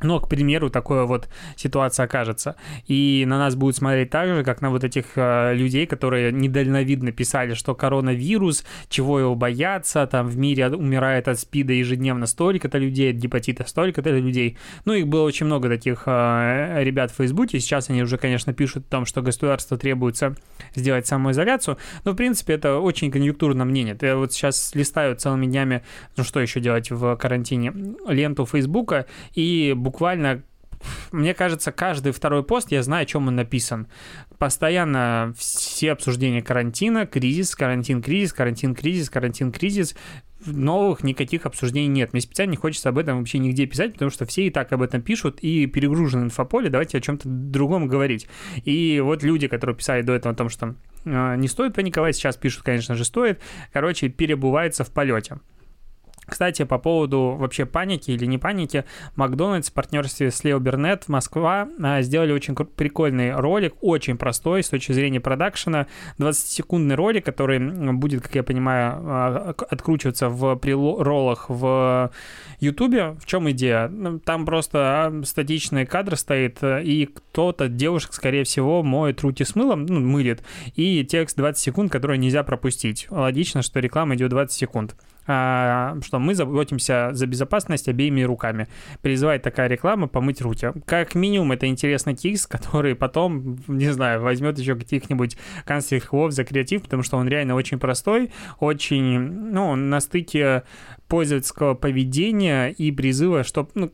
Но, 0.05 0.21
к 0.21 0.29
примеру, 0.29 0.71
такая 0.71 1.05
вот 1.05 1.29
ситуация 1.57 2.05
окажется. 2.05 2.57
И 2.87 3.25
на 3.27 3.39
нас 3.39 3.55
будут 3.55 3.77
смотреть 3.77 4.11
так 4.11 4.29
же, 4.29 4.45
как 4.45 4.61
на 4.61 4.71
вот 4.71 4.85
этих 4.85 5.07
э, 5.17 5.55
людей, 5.55 5.87
которые 5.87 6.33
недальновидно 6.33 7.13
писали, 7.13 7.55
что 7.55 7.75
коронавирус, 7.75 8.65
чего 8.89 9.21
его 9.21 9.35
бояться, 9.35 10.07
там 10.07 10.29
в 10.29 10.37
мире 10.37 10.69
умирает 10.69 11.29
от 11.29 11.39
СПИДа 11.39 11.73
ежедневно 11.73 12.27
столько-то 12.27 12.79
людей, 12.79 13.11
от 13.11 13.17
гепатита 13.17 13.67
столько-то 13.67 14.11
людей. 14.11 14.59
Ну, 14.85 14.93
их 14.95 15.07
было 15.07 15.23
очень 15.23 15.47
много 15.47 15.69
таких 15.69 16.05
э, 16.07 16.83
ребят 16.83 17.11
в 17.11 17.17
Фейсбуке. 17.17 17.61
Сейчас 17.61 17.91
они 17.91 18.03
уже, 18.03 18.19
конечно, 18.19 18.53
пишут 18.53 18.87
о 18.89 18.91
том, 18.91 19.07
что 19.07 19.23
государство 19.23 19.77
требуется 19.77 20.35
сделать 20.75 21.07
самоизоляцию. 21.07 21.79
Но, 22.05 22.13
в 22.13 22.17
принципе, 22.17 22.55
это 22.55 22.79
очень 22.79 23.11
конъюнктурное 23.11 23.67
мнение. 23.67 23.97
Я 24.01 24.17
вот 24.17 24.33
сейчас 24.33 24.75
листаю 24.75 25.17
целыми 25.17 25.47
днями, 25.47 25.83
ну, 26.17 26.25
что 26.25 26.41
еще 26.41 26.61
делать 26.61 26.91
в 26.91 27.17
карантине, 27.17 27.73
ленту 28.09 28.47
Фейсбука, 28.47 29.07
и 29.35 29.75
мне 31.13 31.35
кажется, 31.35 31.73
каждый 31.73 32.13
второй 32.13 32.43
пост, 32.43 32.71
я 32.71 32.83
знаю, 32.83 33.03
о 33.03 33.07
чем 33.07 33.29
он 33.29 33.37
написан. 33.37 33.89
Постоянно 34.39 35.35
все 35.37 35.93
обсуждения 35.93 36.43
карантина, 36.43 37.07
кризис, 37.07 37.55
карантин, 37.55 38.03
кризис, 38.03 38.33
карантин, 38.33 38.75
кризис, 38.75 39.11
карантин, 39.11 39.53
кризис. 39.53 39.95
Новых 40.47 41.05
никаких 41.05 41.45
обсуждений 41.45 41.89
нет. 41.89 42.15
Мне 42.15 42.23
специально 42.23 42.53
не 42.53 42.57
хочется 42.57 42.89
об 42.89 42.97
этом 42.97 43.19
вообще 43.19 43.39
нигде 43.39 43.67
писать, 43.67 43.93
потому 43.93 44.11
что 44.11 44.25
все 44.25 44.47
и 44.47 44.51
так 44.51 44.73
об 44.73 44.81
этом 44.81 45.03
пишут 45.03 45.41
и 45.41 45.67
перегружены 45.67 46.25
инфополе. 46.25 46.71
Давайте 46.71 46.97
о 46.97 47.01
чем-то 47.03 47.29
другом 47.29 47.87
говорить. 47.87 48.27
И 48.65 49.01
вот 49.05 49.23
люди, 49.23 49.49
которые 49.49 49.77
писали 49.77 50.01
до 50.01 50.15
этого 50.15 50.33
о 50.33 50.37
том, 50.37 50.49
что 50.49 50.77
э, 51.05 51.37
не 51.37 51.47
стоит 51.47 51.75
паниковать, 51.75 52.17
сейчас 52.17 52.39
пишут, 52.39 52.63
конечно 52.63 52.95
же, 52.95 53.05
стоит. 53.05 53.41
Короче, 53.75 54.09
перебывается 54.09 54.83
в 54.83 54.91
полете. 54.91 55.41
Кстати, 56.31 56.65
по 56.65 56.79
поводу 56.79 57.37
вообще 57.37 57.67
паники 57.67 58.13
или 58.13 58.25
не 58.25 58.39
паники, 58.39 58.85
Макдональдс 59.17 59.71
в 59.71 59.73
партнерстве 59.73 60.31
с 60.31 60.45
Лео 60.45 60.61
Бернет 60.61 61.09
Москва 61.09 61.69
а, 61.83 62.03
сделали 62.03 62.33
очень 62.33 62.55
прикольный 62.55 63.33
ролик, 63.35 63.75
очень 63.81 64.17
простой 64.17 64.63
с 64.63 64.69
точки 64.69 64.93
зрения 64.93 65.21
продакшена, 65.21 65.89
20-секундный 66.19 66.95
ролик, 66.95 67.25
который 67.27 67.59
будет, 67.93 68.23
как 68.23 68.37
я 68.37 68.45
понимаю, 68.45 68.93
а, 69.03 69.55
откручиваться 69.71 70.29
в 70.29 70.55
приролах 70.55 71.47
в 71.49 72.13
Ютубе. 72.61 73.17
В 73.21 73.27
чем 73.27 73.51
идея? 73.51 73.89
Ну, 73.89 74.21
там 74.21 74.47
просто 74.47 74.79
а, 74.79 75.23
статичный 75.25 75.85
кадр 75.85 76.17
стоит, 76.17 76.59
и 76.63 77.07
кто-то, 77.13 77.67
девушек, 77.67 78.13
скорее 78.13 78.45
всего, 78.45 78.85
моет 78.85 79.21
руки 79.23 79.43
с 79.43 79.57
мылом, 79.57 79.85
ну, 79.85 79.99
мылит, 79.99 80.45
и 80.77 81.05
текст 81.05 81.37
20 81.37 81.61
секунд, 81.61 81.91
который 81.91 82.19
нельзя 82.19 82.45
пропустить. 82.45 83.09
Логично, 83.11 83.63
что 83.63 83.81
реклама 83.81 84.15
идет 84.15 84.31
20 84.31 84.57
секунд. 84.57 84.95
А, 85.27 85.97
что 86.03 86.19
мы 86.19 86.35
заботимся 86.35 87.11
за 87.13 87.27
безопасность 87.27 87.89
обеими 87.89 88.23
руками. 88.23 88.69
Призывает 89.03 89.43
такая 89.43 89.69
реклама 89.69 90.09
помыть 90.09 90.41
руки. 90.41 90.73
Как 90.87 91.15
минимум, 91.15 91.53
это 91.53 91.67
интересный 91.67 92.17
кейс, 92.17 92.47
который 92.47 92.95
потом, 92.95 93.59
не 93.69 93.93
знаю, 93.93 94.23
возьмет 94.23 94.59
еще 94.59 94.75
каких-нибудь 94.75 95.37
вов 96.13 96.33
за 96.33 96.45
креатив, 96.45 96.83
потому 96.83 97.03
что 97.03 97.17
он 97.17 97.29
реально 97.29 97.55
очень 97.55 97.79
простой, 97.79 98.33
очень, 98.59 99.19
ну, 99.19 99.77
на 99.77 100.01
стыке 100.01 100.65
пользовательского 101.07 101.75
поведения 101.75 102.69
и 102.69 102.91
призыва, 102.91 103.45
что, 103.45 103.69
ну, 103.75 103.93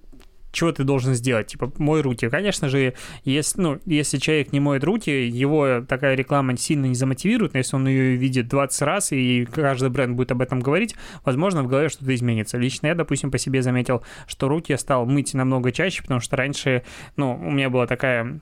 чего 0.56 0.72
ты 0.72 0.84
должен 0.84 1.14
сделать, 1.14 1.48
типа, 1.48 1.70
мой 1.78 2.00
руки. 2.00 2.28
Конечно 2.28 2.68
же, 2.68 2.94
если, 3.25 3.60
ну, 3.60 3.78
если 3.84 4.16
человек 4.18 4.52
не 4.52 4.60
моет 4.60 4.84
руки, 4.84 5.10
его 5.10 5.82
такая 5.86 6.14
реклама 6.14 6.56
сильно 6.56 6.86
не 6.86 6.94
замотивирует, 6.94 7.52
но 7.52 7.58
если 7.58 7.76
он 7.76 7.86
ее 7.86 8.16
видит 8.16 8.48
20 8.48 8.82
раз, 8.82 9.12
и 9.12 9.44
каждый 9.44 9.90
бренд 9.90 10.16
будет 10.16 10.32
об 10.32 10.40
этом 10.40 10.60
говорить, 10.60 10.96
возможно, 11.25 11.62
в 11.62 11.68
голове 11.68 11.90
что-то 11.90 12.14
изменится. 12.14 12.56
Лично 12.56 12.86
я, 12.88 12.94
допустим, 12.94 13.30
по 13.30 13.38
себе 13.38 13.60
заметил, 13.62 14.02
что 14.26 14.48
руки 14.48 14.72
я 14.72 14.78
стал 14.78 15.04
мыть 15.04 15.34
намного 15.34 15.72
чаще, 15.72 16.02
потому 16.02 16.20
что 16.20 16.36
раньше, 16.36 16.82
ну, 17.16 17.34
у 17.34 17.50
меня 17.50 17.68
была 17.68 17.86
такая 17.86 18.40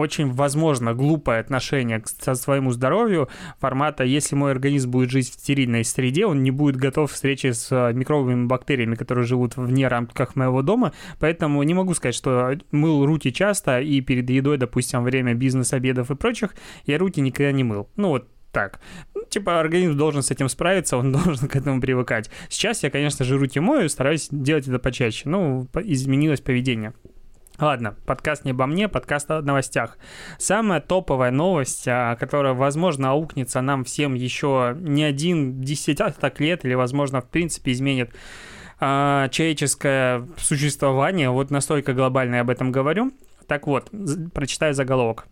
очень, 0.00 0.30
возможно, 0.32 0.94
глупое 0.94 1.40
отношение 1.40 2.00
к 2.00 2.08
своему 2.08 2.72
здоровью 2.72 3.28
формата, 3.58 4.04
если 4.04 4.34
мой 4.34 4.50
организм 4.52 4.90
будет 4.90 5.10
жить 5.10 5.30
в 5.30 5.34
стерильной 5.34 5.84
среде, 5.84 6.26
он 6.26 6.42
не 6.42 6.50
будет 6.50 6.76
готов 6.76 7.10
к 7.10 7.14
встрече 7.14 7.54
с 7.54 7.70
э, 7.70 7.92
микробами, 7.92 8.46
бактериями, 8.46 8.94
которые 8.94 9.26
живут 9.26 9.56
вне 9.56 9.88
рамках 9.88 10.36
моего 10.36 10.62
дома, 10.62 10.92
поэтому 11.18 11.62
не 11.62 11.74
могу 11.74 11.94
сказать, 11.94 12.14
что 12.14 12.58
мыл 12.70 13.06
руки 13.06 13.32
часто 13.32 13.80
и 13.80 14.00
перед 14.00 14.28
едой, 14.30 14.58
допустим, 14.58 15.02
время 15.02 15.34
бизнес-обедов 15.34 16.10
и 16.10 16.16
прочих, 16.16 16.54
я 16.86 16.98
руки 16.98 17.20
никогда 17.20 17.52
не 17.52 17.64
мыл. 17.64 17.88
Ну 17.96 18.08
вот 18.08 18.28
так. 18.52 18.80
Ну, 19.14 19.22
типа, 19.28 19.60
организм 19.60 19.96
должен 19.96 20.22
с 20.22 20.30
этим 20.30 20.48
справиться, 20.48 20.96
он 20.96 21.12
должен 21.24 21.48
к 21.48 21.56
этому 21.56 21.80
привыкать. 21.80 22.30
Сейчас 22.48 22.82
я, 22.82 22.90
конечно 22.90 23.24
же, 23.24 23.38
руки 23.38 23.60
мою, 23.60 23.88
стараюсь 23.88 24.28
делать 24.30 24.66
это 24.66 24.78
почаще. 24.78 25.28
Ну, 25.28 25.68
изменилось 25.84 26.40
поведение. 26.40 26.92
Ладно, 27.60 27.94
подкаст 28.06 28.46
не 28.46 28.52
обо 28.52 28.64
мне, 28.64 28.88
подкаст 28.88 29.30
о 29.30 29.42
новостях. 29.42 29.98
Самая 30.38 30.80
топовая 30.80 31.30
новость, 31.30 31.86
а, 31.86 32.16
которая, 32.16 32.54
возможно, 32.54 33.10
аукнется 33.10 33.60
нам 33.60 33.84
всем 33.84 34.14
еще 34.14 34.74
не 34.80 35.04
один 35.04 35.60
десяток 35.60 36.40
лет, 36.40 36.64
или, 36.64 36.72
возможно, 36.72 37.20
в 37.20 37.28
принципе, 37.28 37.72
изменит 37.72 38.14
а, 38.80 39.28
человеческое 39.28 40.26
существование, 40.38 41.28
вот 41.28 41.50
настолько 41.50 41.92
глобально 41.92 42.36
я 42.36 42.40
об 42.40 42.50
этом 42.50 42.72
говорю. 42.72 43.12
Так 43.46 43.66
вот, 43.66 43.90
прочитаю 44.32 44.72
заголовок 44.72 45.26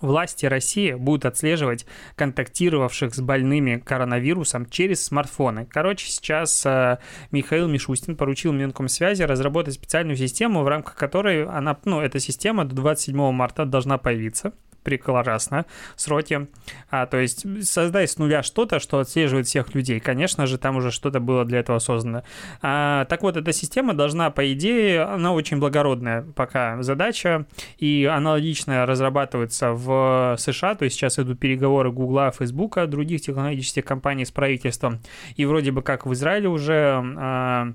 власти 0.00 0.46
России 0.46 0.92
будут 0.92 1.24
отслеживать 1.24 1.86
контактировавших 2.16 3.14
с 3.14 3.20
больными 3.20 3.78
коронавирусом 3.78 4.66
через 4.66 5.04
смартфоны. 5.04 5.66
Короче, 5.66 6.10
сейчас 6.10 6.64
э, 6.66 6.98
Михаил 7.30 7.68
Мишустин 7.68 8.16
поручил 8.16 8.52
Минкомсвязи 8.52 9.22
разработать 9.22 9.74
специальную 9.74 10.16
систему, 10.16 10.62
в 10.62 10.68
рамках 10.68 10.96
которой 10.96 11.46
она, 11.46 11.78
ну, 11.84 12.00
эта 12.00 12.20
система 12.20 12.64
до 12.64 12.74
27 12.76 13.32
марта 13.32 13.64
должна 13.64 13.98
появиться 13.98 14.52
прекрасно, 14.82 15.66
сроки. 15.96 16.48
А, 16.90 17.06
то 17.06 17.18
есть 17.18 17.46
создай 17.66 18.06
с 18.06 18.18
нуля 18.18 18.42
что-то, 18.42 18.80
что 18.80 18.98
отслеживает 18.98 19.46
всех 19.46 19.74
людей. 19.74 20.00
Конечно 20.00 20.46
же, 20.46 20.58
там 20.58 20.76
уже 20.76 20.90
что-то 20.90 21.20
было 21.20 21.44
для 21.44 21.60
этого 21.60 21.78
создано. 21.78 22.22
А, 22.62 23.04
так 23.06 23.22
вот, 23.22 23.36
эта 23.36 23.52
система 23.52 23.94
должна, 23.94 24.30
по 24.30 24.52
идее, 24.52 25.02
она 25.02 25.32
очень 25.32 25.58
благородная 25.58 26.22
пока 26.34 26.82
задача, 26.82 27.46
и 27.78 28.08
аналогичная 28.10 28.86
разрабатывается 28.86 29.72
в 29.72 30.36
США, 30.38 30.74
то 30.74 30.84
есть 30.84 30.96
сейчас 30.96 31.18
идут 31.18 31.38
переговоры 31.38 31.92
Гугла, 31.92 32.30
Фейсбука, 32.30 32.86
других 32.86 33.20
технологических 33.20 33.84
компаний 33.84 34.24
с 34.24 34.30
правительством, 34.30 35.00
и 35.36 35.44
вроде 35.44 35.72
бы 35.72 35.82
как 35.82 36.06
в 36.06 36.12
Израиле 36.12 36.48
уже 36.48 37.02
а, 37.18 37.72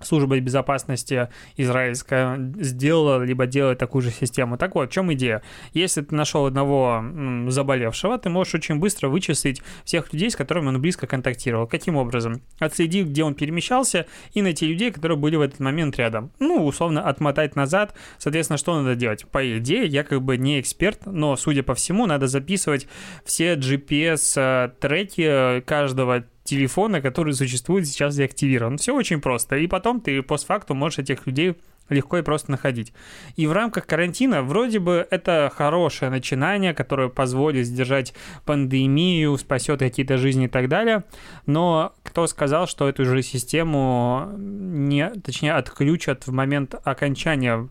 служба 0.00 0.38
безопасности 0.40 1.28
израильская 1.56 2.38
сделала, 2.60 3.22
либо 3.22 3.46
делает 3.46 3.78
такую 3.78 4.02
же 4.02 4.10
систему. 4.10 4.58
Так 4.58 4.74
вот, 4.74 4.90
в 4.90 4.92
чем 4.92 5.12
идея? 5.14 5.42
Если 5.72 6.02
ты 6.02 6.14
нашел 6.14 6.46
одного 6.46 7.02
заболевшего, 7.48 8.18
ты 8.18 8.28
можешь 8.28 8.54
очень 8.54 8.76
быстро 8.76 9.08
вычислить 9.08 9.62
всех 9.84 10.12
людей, 10.12 10.30
с 10.30 10.36
которыми 10.36 10.68
он 10.68 10.80
близко 10.80 11.06
контактировал. 11.06 11.66
Каким 11.66 11.96
образом? 11.96 12.42
Отследить, 12.58 13.08
где 13.08 13.24
он 13.24 13.34
перемещался, 13.34 14.06
и 14.32 14.42
найти 14.42 14.66
людей, 14.66 14.90
которые 14.90 15.18
были 15.18 15.36
в 15.36 15.40
этот 15.40 15.60
момент 15.60 15.98
рядом. 15.98 16.30
Ну, 16.38 16.64
условно, 16.64 17.02
отмотать 17.02 17.56
назад. 17.56 17.94
Соответственно, 18.18 18.58
что 18.58 18.80
надо 18.80 18.94
делать? 18.94 19.26
По 19.28 19.58
идее, 19.58 19.86
я 19.86 20.04
как 20.04 20.22
бы 20.22 20.36
не 20.36 20.60
эксперт, 20.60 21.06
но, 21.06 21.36
судя 21.36 21.62
по 21.62 21.74
всему, 21.74 22.06
надо 22.06 22.26
записывать 22.26 22.86
все 23.24 23.54
GPS-треки 23.54 25.58
э, 25.58 25.60
каждого 25.62 26.24
телефона, 26.48 27.00
который 27.00 27.34
существует 27.34 27.86
сейчас 27.86 28.16
деактивирован. 28.16 28.78
Все 28.78 28.94
очень 28.94 29.20
просто. 29.20 29.56
И 29.56 29.66
потом 29.66 30.00
ты 30.00 30.22
постфактум 30.22 30.78
можешь 30.78 30.98
этих 30.98 31.26
людей 31.26 31.56
легко 31.88 32.18
и 32.18 32.22
просто 32.22 32.50
находить. 32.50 32.92
И 33.36 33.46
в 33.46 33.52
рамках 33.52 33.86
карантина 33.86 34.42
вроде 34.42 34.78
бы 34.78 35.06
это 35.10 35.50
хорошее 35.54 36.10
начинание, 36.10 36.74
которое 36.74 37.08
позволит 37.08 37.66
сдержать 37.66 38.14
пандемию, 38.44 39.36
спасет 39.38 39.80
какие-то 39.80 40.18
жизни 40.18 40.46
и 40.46 40.48
так 40.48 40.68
далее. 40.68 41.04
Но 41.46 41.94
кто 42.02 42.26
сказал, 42.26 42.66
что 42.66 42.88
эту 42.88 43.04
же 43.04 43.22
систему 43.22 44.30
не, 44.36 45.08
точнее, 45.10 45.54
отключат 45.54 46.26
в 46.26 46.32
момент 46.32 46.74
окончания 46.84 47.68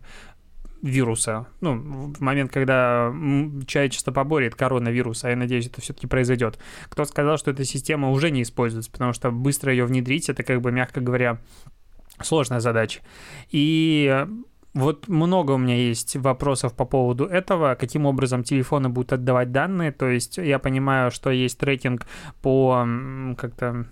вируса, 0.82 1.46
ну, 1.60 2.12
в 2.12 2.20
момент, 2.20 2.52
когда 2.52 3.12
человечество 3.66 4.12
поборет 4.12 4.54
коронавирус, 4.54 5.24
а 5.24 5.30
я 5.30 5.36
надеюсь, 5.36 5.66
это 5.66 5.80
все-таки 5.80 6.06
произойдет. 6.06 6.58
Кто 6.88 7.04
сказал, 7.04 7.38
что 7.38 7.50
эта 7.50 7.64
система 7.64 8.10
уже 8.10 8.30
не 8.30 8.42
используется, 8.42 8.90
потому 8.90 9.12
что 9.12 9.30
быстро 9.30 9.72
ее 9.72 9.84
внедрить, 9.84 10.28
это, 10.28 10.42
как 10.42 10.60
бы, 10.60 10.70
мягко 10.70 11.00
говоря, 11.00 11.40
сложная 12.22 12.60
задача. 12.60 13.00
И 13.50 14.26
вот 14.74 15.08
много 15.08 15.52
у 15.52 15.58
меня 15.58 15.76
есть 15.76 16.16
вопросов 16.16 16.74
по 16.74 16.84
поводу 16.84 17.24
этого, 17.24 17.74
каким 17.74 18.06
образом 18.06 18.44
телефоны 18.44 18.88
будут 18.88 19.12
отдавать 19.12 19.50
данные, 19.50 19.92
то 19.92 20.06
есть 20.06 20.38
я 20.38 20.58
понимаю, 20.58 21.10
что 21.10 21.30
есть 21.30 21.58
трекинг 21.58 22.06
по 22.42 22.86
как-то 23.36 23.86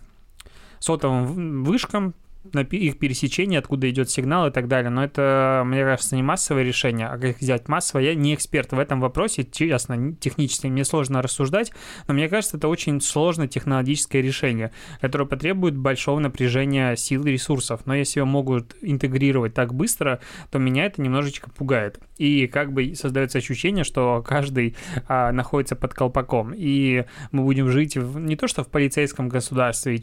сотовым 0.79 1.65
вышкам, 1.65 2.15
их 2.55 2.99
пересечении, 2.99 3.59
откуда 3.59 3.89
идет 3.91 4.11
сигнал 4.11 4.49
и 4.49 4.51
так 4.51 4.69
далее. 4.69 4.91
Но 4.91 5.05
это, 5.05 5.63
мне 5.65 5.85
кажется, 5.85 6.17
не 6.17 6.23
массовое 6.23 6.63
решение, 6.63 7.09
а 7.09 7.19
как 7.19 7.41
взять 7.41 7.69
массовое. 7.69 8.05
Я 8.05 8.15
не 8.15 8.35
эксперт 8.35 8.73
в 8.73 8.79
этом 8.79 9.01
вопросе, 9.01 9.45
честно, 9.45 10.15
технически 10.15 10.67
мне 10.67 10.85
сложно 10.85 11.23
рассуждать, 11.23 11.73
но 12.09 12.15
мне 12.15 12.29
кажется, 12.29 12.57
это 12.57 12.69
очень 12.69 13.01
сложное 13.01 13.49
технологическое 13.49 14.23
решение, 14.23 14.73
которое 15.01 15.27
потребует 15.27 15.77
большого 15.77 16.19
напряжения 16.21 16.97
сил 16.97 17.25
и 17.25 17.31
ресурсов. 17.31 17.83
Но 17.87 17.95
если 17.95 18.21
его 18.21 18.27
могут 18.27 18.77
интегрировать 18.83 19.55
так 19.55 19.75
быстро, 19.75 20.21
то 20.51 20.59
меня 20.59 20.87
это 20.87 21.03
немножечко 21.03 21.51
пугает. 21.51 22.01
И 22.19 22.47
как 22.47 22.73
бы 22.73 22.95
создается 22.95 23.39
ощущение, 23.39 23.85
что 23.85 24.25
каждый 24.27 24.77
а, 25.07 25.33
находится 25.33 25.77
под 25.77 25.95
колпаком. 25.95 26.53
И 26.57 27.05
мы 27.31 27.43
будем 27.43 27.69
жить 27.69 27.97
в, 27.97 28.19
не 28.19 28.37
то 28.37 28.49
что 28.49 28.65
в 28.65 28.69
полицейском 28.69 29.29
государстве, 29.29 29.97
и 29.97 29.99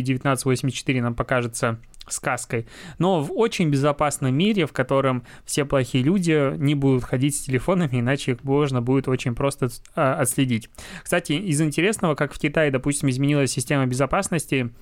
1984 0.00 1.02
нам 1.02 1.14
покажется 1.14 1.71
сказкой, 2.08 2.66
но 2.98 3.20
в 3.20 3.32
очень 3.32 3.70
безопасном 3.70 4.34
мире, 4.34 4.66
в 4.66 4.72
котором 4.72 5.24
все 5.44 5.64
плохие 5.64 6.02
люди 6.02 6.56
не 6.56 6.74
будут 6.74 7.04
ходить 7.04 7.36
с 7.36 7.42
телефонами, 7.42 8.00
иначе 8.00 8.32
их 8.32 8.44
можно 8.44 8.82
будет 8.82 9.08
очень 9.08 9.34
просто 9.34 9.68
а, 9.94 10.14
отследить. 10.14 10.68
Кстати, 11.02 11.32
из 11.32 11.60
интересного, 11.60 12.14
как 12.14 12.32
в 12.32 12.38
Китае, 12.38 12.70
допустим, 12.70 13.08
изменилась 13.08 13.52
система 13.52 13.86
безопасности, 13.86 14.72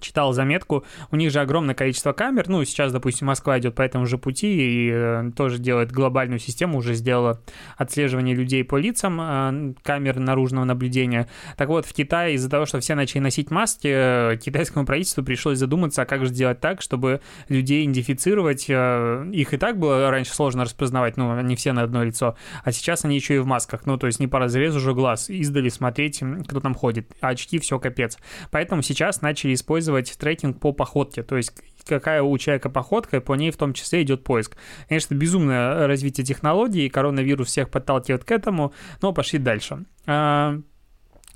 читал 0.00 0.32
заметку, 0.32 0.84
у 1.10 1.16
них 1.16 1.30
же 1.30 1.40
огромное 1.40 1.74
количество 1.74 2.12
камер, 2.12 2.48
ну, 2.48 2.64
сейчас, 2.64 2.92
допустим, 2.92 3.26
Москва 3.28 3.58
идет 3.58 3.74
по 3.74 3.82
этому 3.82 4.06
же 4.06 4.18
пути 4.18 4.46
и 4.56 4.90
э, 4.92 5.30
тоже 5.36 5.58
делает 5.58 5.92
глобальную 5.92 6.38
систему, 6.38 6.78
уже 6.78 6.94
сделала 6.94 7.40
отслеживание 7.76 8.34
людей 8.34 8.64
по 8.64 8.76
лицам, 8.76 9.18
э, 9.20 9.74
камер 9.82 10.18
наружного 10.18 10.64
наблюдения. 10.64 11.28
Так 11.56 11.68
вот, 11.68 11.86
в 11.86 11.92
Китае 11.92 12.34
из-за 12.34 12.50
того, 12.50 12.66
что 12.66 12.80
все 12.80 12.94
начали 12.94 13.20
носить 13.20 13.50
маски, 13.50 13.88
э, 13.90 14.36
китайскому 14.36 14.86
правительству 14.86 15.24
пришлось 15.24 15.58
задуматься, 15.58 16.02
а 16.02 16.04
как 16.04 16.24
же 16.24 16.28
сделать 16.28 16.60
так, 16.60 16.82
чтобы 16.82 17.20
людей 17.48 17.84
идентифицировать, 17.84 18.66
э, 18.68 19.30
их 19.32 19.54
и 19.54 19.56
так 19.56 19.78
было 19.78 20.10
раньше 20.10 20.34
сложно 20.34 20.64
распознавать, 20.64 21.16
ну, 21.16 21.36
они 21.36 21.56
все 21.56 21.72
на 21.72 21.82
одно 21.82 22.04
лицо, 22.04 22.36
а 22.64 22.72
сейчас 22.72 23.04
они 23.04 23.16
еще 23.16 23.36
и 23.36 23.38
в 23.38 23.46
масках, 23.46 23.86
ну, 23.86 23.96
то 23.96 24.06
есть 24.06 24.20
не 24.20 24.26
по 24.26 24.38
разрезу 24.38 24.80
же 24.80 24.94
глаз, 24.94 25.30
издали 25.30 25.68
смотреть, 25.68 26.22
кто 26.46 26.60
там 26.60 26.74
ходит, 26.74 27.10
а 27.20 27.28
очки 27.28 27.58
все 27.58 27.78
капец. 27.78 28.18
Поэтому 28.50 28.82
сейчас 28.82 29.22
начали 29.22 29.54
использовать 29.54 29.85
использовать 29.86 30.16
трекинг 30.18 30.60
по 30.60 30.72
походке, 30.72 31.22
то 31.22 31.36
есть 31.36 31.52
какая 31.86 32.22
у 32.22 32.36
человека 32.38 32.68
походка, 32.68 33.18
и 33.18 33.20
по 33.20 33.34
ней 33.34 33.50
в 33.50 33.56
том 33.56 33.72
числе 33.72 34.02
идет 34.02 34.24
поиск. 34.24 34.56
Конечно, 34.88 35.14
безумное 35.14 35.86
развитие 35.86 36.24
технологий, 36.24 36.88
коронавирус 36.88 37.48
всех 37.48 37.70
подталкивает 37.70 38.24
к 38.24 38.30
этому, 38.32 38.72
но 39.02 39.12
пошли 39.12 39.38
дальше. 39.38 39.84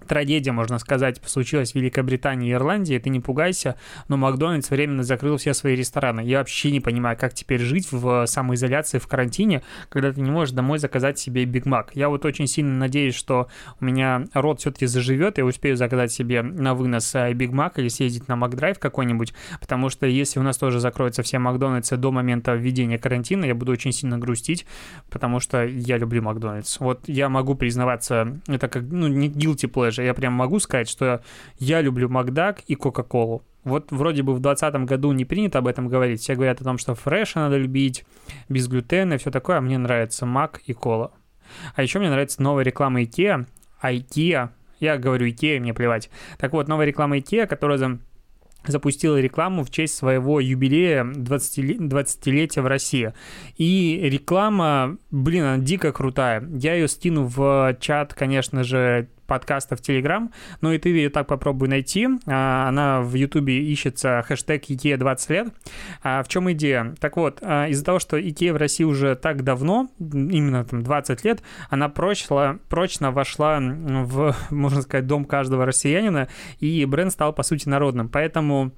Трагедия, 0.07 0.53
можно 0.53 0.79
сказать, 0.79 1.21
случилась 1.25 1.73
в 1.73 1.75
Великобритании 1.77 2.51
и 2.51 2.53
Ирландии, 2.53 2.99
ты 2.99 3.11
не 3.11 3.21
пугайся, 3.21 3.77
но 4.09 4.17
Макдональдс 4.17 4.71
временно 4.71 5.03
закрыл 5.03 5.37
все 5.37 5.55
свои 5.55 5.77
рестораны. 5.77 6.21
Я 6.21 6.39
вообще 6.39 6.71
не 6.71 6.81
понимаю, 6.81 7.17
как 7.19 7.35
теперь 7.35 7.61
жить 7.61 7.89
в 7.91 8.27
самоизоляции, 8.27 8.99
в 8.99 9.07
карантине, 9.07 9.63
когда 9.89 10.13
ты 10.13 10.21
не 10.21 10.31
можешь 10.31 10.55
домой 10.55 10.79
заказать 10.79 11.19
себе 11.19 11.45
Биг 11.45 11.67
Мак. 11.67 11.91
Я 11.95 12.09
вот 12.09 12.25
очень 12.25 12.47
сильно 12.47 12.77
надеюсь, 12.77 13.15
что 13.15 13.49
у 13.81 13.85
меня 13.85 14.25
рот 14.35 14.61
все-таки 14.61 14.87
заживет, 14.87 15.39
и 15.39 15.43
успею 15.43 15.77
заказать 15.77 16.13
себе 16.13 16.43
на 16.43 16.75
вынос 16.75 17.15
э, 17.15 17.33
Биг 17.33 17.53
Мак 17.53 17.79
или 17.79 17.89
съездить 17.89 18.29
на 18.29 18.37
Макдрайв 18.37 18.79
какой-нибудь, 18.79 19.35
потому 19.61 19.91
что 19.91 20.07
если 20.07 20.41
у 20.41 20.43
нас 20.43 20.57
тоже 20.57 20.81
закроются 20.81 21.23
все 21.23 21.39
Макдональдсы 21.39 21.97
до 21.97 22.11
момента 22.11 22.55
введения 22.55 22.99
карантина, 22.99 23.45
я 23.45 23.55
буду 23.55 23.73
очень 23.73 23.93
сильно 23.93 24.19
грустить, 24.19 24.67
потому 25.11 25.41
что 25.41 25.65
я 25.65 25.99
люблю 25.99 26.23
Макдональдс. 26.23 26.81
Вот 26.81 27.09
я 27.09 27.29
могу 27.29 27.55
признаваться, 27.55 28.41
это 28.47 28.69
как, 28.69 28.83
ну, 28.83 29.07
не 29.09 29.29
guilty 29.29 29.71
pleasure, 29.71 29.90
pleasure. 29.91 30.05
Я 30.05 30.15
прям 30.15 30.33
могу 30.33 30.59
сказать, 30.61 30.89
что 30.89 31.23
я 31.59 31.81
люблю 31.81 32.09
Макдак 32.09 32.61
и 32.67 32.75
Кока-Колу. 32.75 33.43
Вот 33.65 33.93
вроде 33.93 34.23
бы 34.23 34.33
в 34.33 34.41
2020 34.41 34.89
году 34.89 35.13
не 35.13 35.25
принято 35.25 35.59
об 35.59 35.67
этом 35.67 35.89
говорить. 35.89 36.21
Все 36.21 36.35
говорят 36.35 36.61
о 36.61 36.65
том, 36.65 36.79
что 36.79 36.95
фреш 36.95 37.35
надо 37.35 37.59
любить, 37.59 38.05
без 38.49 38.69
глютена 38.69 39.15
и 39.15 39.19
все 39.19 39.31
такое. 39.31 39.59
А 39.59 39.61
мне 39.61 39.77
нравится 39.77 40.25
Мак 40.25 40.61
и 40.67 40.73
Кола. 40.73 41.13
А 41.75 41.83
еще 41.83 41.99
мне 41.99 42.11
нравится 42.11 42.43
новая 42.43 42.65
реклама 42.65 43.03
IKEA. 43.03 43.47
А 43.81 43.93
IKEA, 43.93 44.51
я 44.79 44.97
говорю 44.97 45.27
IKEA, 45.27 45.61
мне 45.61 45.75
плевать. 45.75 46.11
Так 46.39 46.53
вот, 46.53 46.69
новая 46.69 46.87
реклама 46.87 47.19
IKEA, 47.19 47.47
которая 47.47 47.99
запустила 48.67 49.19
рекламу 49.19 49.65
в 49.65 49.71
честь 49.71 49.95
своего 49.95 50.41
юбилея 50.41 51.05
20-летия 51.05 52.63
в 52.63 52.67
России. 52.67 53.13
И 53.57 53.99
реклама, 54.03 54.99
блин, 55.11 55.45
она 55.45 55.59
дико 55.59 55.93
крутая. 55.93 56.47
Я 56.53 56.75
ее 56.75 56.89
скину 56.89 57.25
в 57.25 57.77
чат, 57.81 58.15
конечно 58.15 58.63
же, 58.63 59.09
подкаста 59.31 59.77
в 59.77 59.81
Телеграм, 59.81 60.33
но 60.61 60.73
и 60.73 60.79
ты 60.79 60.89
ее 60.89 61.09
так 61.09 61.29
попробуй 61.29 61.69
найти. 61.69 62.09
А, 62.27 62.69
она 62.69 63.01
в 63.01 63.15
Ютубе 63.15 63.63
ищется 63.63 64.25
хэштег 64.27 64.65
IKEA 64.69 64.97
20 64.97 65.31
лет. 65.31 65.49
А 66.03 66.25
в 66.25 66.29
чем 66.29 66.51
идея? 66.51 66.97
Так 66.99 67.17
вот, 67.17 67.39
а, 67.41 67.69
из-за 67.69 67.85
того, 67.85 68.01
что 68.01 68.19
IKEA 68.19 68.53
в 68.53 68.57
России 68.57 68.83
уже 68.83 69.15
так 69.15 69.45
давно, 69.45 69.89
именно 70.01 70.65
там 70.65 70.83
20 70.83 71.25
лет, 71.25 71.45
она 71.69 71.89
прочно, 71.89 72.59
прочно 72.69 73.13
вошла 73.13 73.61
в, 73.61 74.35
можно 74.51 74.83
сказать, 74.83 75.07
дом 75.07 75.25
каждого 75.25 75.65
россиянина, 75.65 76.27
и 76.59 76.85
бренд 76.85 77.13
стал, 77.13 77.33
по 77.33 77.45
сути, 77.45 77.69
народным. 77.69 78.09
Поэтому 78.09 78.73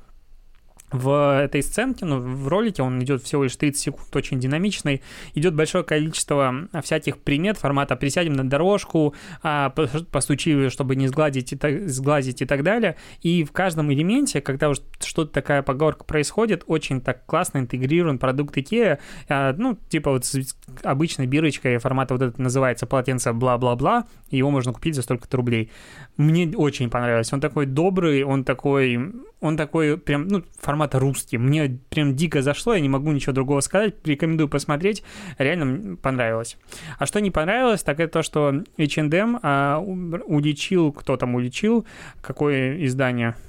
в 0.93 1.41
этой 1.41 1.63
сценке, 1.63 2.05
ну, 2.05 2.19
в 2.19 2.49
ролике, 2.49 2.83
он 2.83 3.03
идет 3.03 3.23
всего 3.23 3.45
лишь 3.45 3.57
30 3.57 3.81
секунд, 3.81 4.15
очень 4.15 4.39
динамичный, 4.39 5.03
идет 5.35 5.55
большое 5.55 5.85
количество 5.85 6.69
всяких 6.83 7.19
примет 7.19 7.59
формата 7.59 7.97
«присядем 7.97 8.35
на 8.35 8.49
дорожку», 8.49 9.15
а, 9.43 9.71
«постучи, 10.11 10.69
чтобы 10.69 10.97
не 10.97 11.09
сгладить 11.09 11.53
и, 11.53 11.57
так, 11.57 11.89
сглазить» 11.89 12.43
и 12.43 12.45
так 12.45 12.63
далее. 12.63 12.97
И 13.23 13.45
в 13.45 13.53
каждом 13.53 13.93
элементе, 13.93 14.41
когда 14.41 14.69
уже 14.69 14.83
что-то 15.01 15.33
такая 15.33 15.63
поговорка 15.63 16.05
происходит, 16.05 16.65
очень 16.67 17.01
так 17.01 17.25
классно 17.27 17.59
интегрирован 17.59 18.19
продукт 18.19 18.57
IKEA, 18.57 18.99
а, 19.29 19.55
ну, 19.57 19.79
типа 19.89 20.13
вот 20.13 20.25
с 20.25 20.57
обычной 20.83 21.27
бирочкой 21.27 21.79
формата 21.79 22.15
вот 22.15 22.23
это 22.23 22.41
называется 22.41 22.87
полотенце 22.87 23.33
бла-бла-бла, 23.33 24.07
его 24.31 24.51
можно 24.51 24.73
купить 24.73 24.95
за 24.95 25.03
столько-то 25.03 25.37
рублей. 25.37 25.71
Мне 26.17 26.53
очень 26.57 26.91
понравилось. 26.91 27.33
Он 27.33 27.41
такой 27.41 27.67
добрый, 27.67 28.23
он 28.25 28.45
такой, 28.45 29.13
он 29.41 29.57
такой 29.57 29.99
прям, 29.99 30.29
ну, 30.29 30.43
формата 30.83 30.99
русский. 30.99 31.39
Мне 31.39 31.79
прям 31.91 32.17
дико 32.17 32.43
зашло, 32.43 32.75
я 32.75 32.81
не 32.81 32.89
могу 32.89 33.13
ничего 33.13 33.33
другого 33.33 33.61
сказать. 33.61 33.95
Рекомендую 34.05 34.49
посмотреть. 34.49 35.03
Реально 35.39 35.97
понравилось. 35.97 36.57
А 36.99 37.07
что 37.07 37.21
не 37.21 37.31
понравилось, 37.31 37.83
так 37.83 38.01
это 38.01 38.13
то, 38.13 38.23
что 38.23 38.63
H&M 38.79 39.39
а, 39.43 39.79
уличил, 39.79 40.93
кто 40.93 41.17
там 41.17 41.35
уличил, 41.35 41.87
какое 42.21 42.85
издание– 42.85 43.35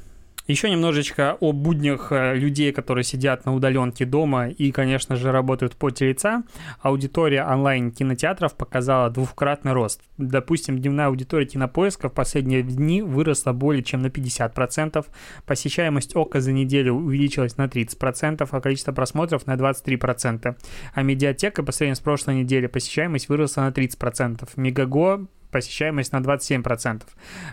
еще 0.48 0.70
немножечко 0.70 1.38
о 1.40 1.54
буднях 1.54 2.12
э, 2.12 2.36
людей, 2.36 2.72
которые 2.72 3.04
сидят 3.04 3.46
на 3.46 3.54
удаленке 3.54 4.06
дома 4.06 4.50
и, 4.50 4.72
конечно 4.72 5.16
же, 5.16 5.32
работают 5.32 5.76
по 5.76 5.90
лица. 6.00 6.44
Аудитория 6.82 7.46
онлайн-кинотеатров 7.46 8.56
показала 8.56 9.10
двухкратный 9.10 9.72
рост. 9.72 10.02
Допустим, 10.18 10.80
дневная 10.80 11.08
аудитория 11.08 11.46
кинопоиска 11.46 12.10
в 12.10 12.14
последние 12.14 12.62
дни 12.62 13.02
выросла 13.02 13.54
более 13.54 13.84
чем 13.84 14.02
на 14.02 14.08
50%, 14.08 15.06
посещаемость 15.46 16.16
ока 16.16 16.42
за 16.42 16.52
неделю 16.52 16.94
увеличилась 16.94 17.58
на 17.58 17.66
30%, 17.66 18.48
а 18.50 18.62
количество 18.62 18.92
просмотров 18.92 19.48
на 19.48 19.56
23%. 19.56 20.56
А 20.94 21.02
медиатека 21.04 21.64
по 21.64 21.72
сравнению 21.72 21.96
с 21.96 22.02
прошлой 22.02 22.36
неделей 22.36 22.68
посещаемость 22.68 23.30
выросла 23.30 23.62
на 23.62 23.70
30%. 23.70 24.50
Мегаго 24.58 25.28
посещаемость 25.54 26.12
на 26.12 26.18
27%. 26.18 27.04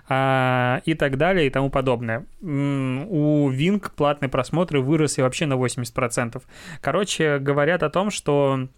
А, 0.09 0.81
и 0.85 0.95
так 0.95 1.17
далее 1.17 1.47
и 1.47 1.51
тому 1.51 1.71
подобное. 1.71 2.27
У 2.41 3.51
Wing 3.51 3.87
платные 3.95 4.29
просмотры 4.29 4.81
выросли 4.81 5.23
вообще 5.23 5.47
на 5.47 5.55
80%. 5.55 6.43
Короче, 6.81 7.39
говорят 7.39 7.85
о 7.85 7.91
том, 7.91 8.11
что 8.11 8.69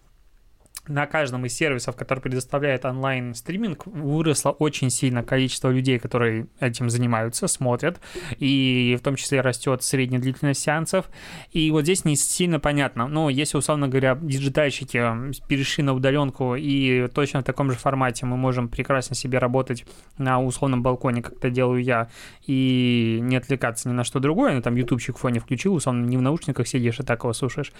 на 0.87 1.05
каждом 1.05 1.45
из 1.45 1.53
сервисов, 1.53 1.95
который 1.95 2.19
предоставляет 2.19 2.83
онлайн-стриминг, 2.83 3.85
выросло 3.85 4.51
очень 4.51 4.89
сильно 4.89 5.23
количество 5.23 5.69
людей, 5.69 5.97
которые 5.97 6.47
этим 6.59 6.89
занимаются, 6.89 7.47
смотрят, 7.47 8.01
и 8.37 8.97
в 8.99 9.03
том 9.03 9.15
числе 9.15 9.41
растет 9.41 9.81
средняя 9.83 10.21
длительность 10.21 10.61
сеансов. 10.61 11.09
И 11.51 11.71
вот 11.71 11.83
здесь 11.83 12.03
не 12.03 12.15
сильно 12.15 12.59
понятно. 12.59 13.07
Но 13.07 13.29
если, 13.29 13.57
условно 13.57 13.87
говоря, 13.87 14.17
digital 14.21 14.61
щики 14.61 15.01
перешли 15.47 15.83
на 15.83 15.93
удаленку, 15.93 16.55
и 16.55 17.07
точно 17.07 17.41
в 17.41 17.43
таком 17.43 17.71
же 17.71 17.77
формате 17.77 18.25
мы 18.25 18.35
можем 18.35 18.67
прекрасно 18.67 19.15
себе 19.15 19.37
работать 19.37 19.85
на 20.17 20.41
условном 20.41 20.83
балконе, 20.83 21.21
как 21.21 21.33
это 21.37 21.49
делаю 21.49 21.81
я, 21.81 22.09
и 22.45 23.19
не 23.21 23.37
отвлекаться 23.37 23.87
ни 23.87 23.93
на 23.93 24.03
что 24.03 24.19
другое, 24.19 24.53
ну, 24.53 24.61
там 24.61 24.75
ютубчик 24.75 25.15
в 25.17 25.19
фоне 25.19 25.39
включил, 25.39 25.75
условно, 25.75 26.05
не 26.05 26.17
в 26.17 26.21
наушниках 26.21 26.67
сидишь 26.67 26.99
и 26.99 27.03
так 27.03 27.23
его 27.23 27.31
слушаешь, 27.33 27.71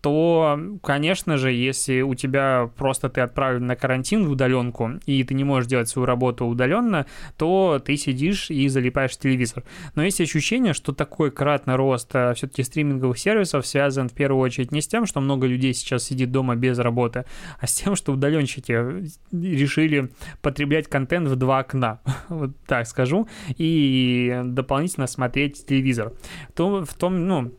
то, 0.00 0.58
конечно 0.82 1.36
же, 1.36 1.50
если 1.50 2.02
у 2.02 2.14
тебя 2.14 2.43
просто 2.76 3.08
ты 3.08 3.20
отправлен 3.20 3.66
на 3.66 3.76
карантин 3.76 4.26
в 4.26 4.30
удаленку, 4.30 4.92
и 5.06 5.22
ты 5.24 5.34
не 5.34 5.44
можешь 5.44 5.68
делать 5.68 5.88
свою 5.88 6.06
работу 6.06 6.46
удаленно, 6.46 7.06
то 7.36 7.80
ты 7.84 7.96
сидишь 7.96 8.50
и 8.50 8.68
залипаешь 8.68 9.12
в 9.12 9.18
телевизор. 9.18 9.64
Но 9.94 10.02
есть 10.02 10.20
ощущение, 10.20 10.72
что 10.72 10.92
такой 10.92 11.30
кратный 11.30 11.76
рост 11.76 12.10
а, 12.14 12.34
все-таки 12.34 12.62
стриминговых 12.62 13.18
сервисов 13.18 13.66
связан 13.66 14.08
в 14.08 14.12
первую 14.12 14.42
очередь 14.42 14.72
не 14.72 14.80
с 14.80 14.86
тем, 14.86 15.06
что 15.06 15.20
много 15.20 15.46
людей 15.46 15.74
сейчас 15.74 16.04
сидит 16.04 16.30
дома 16.30 16.56
без 16.56 16.78
работы, 16.78 17.24
а 17.60 17.66
с 17.66 17.74
тем, 17.74 17.96
что 17.96 18.12
удаленщики 18.12 18.72
решили 19.32 20.10
потреблять 20.42 20.88
контент 20.88 21.28
в 21.28 21.36
два 21.36 21.60
окна, 21.60 22.00
вот 22.28 22.50
так 22.66 22.86
скажу, 22.86 23.28
и 23.56 24.40
дополнительно 24.44 25.06
смотреть 25.06 25.66
телевизор. 25.66 26.12
То, 26.54 26.84
в 26.84 26.94
том, 26.94 27.26
ну, 27.26 27.52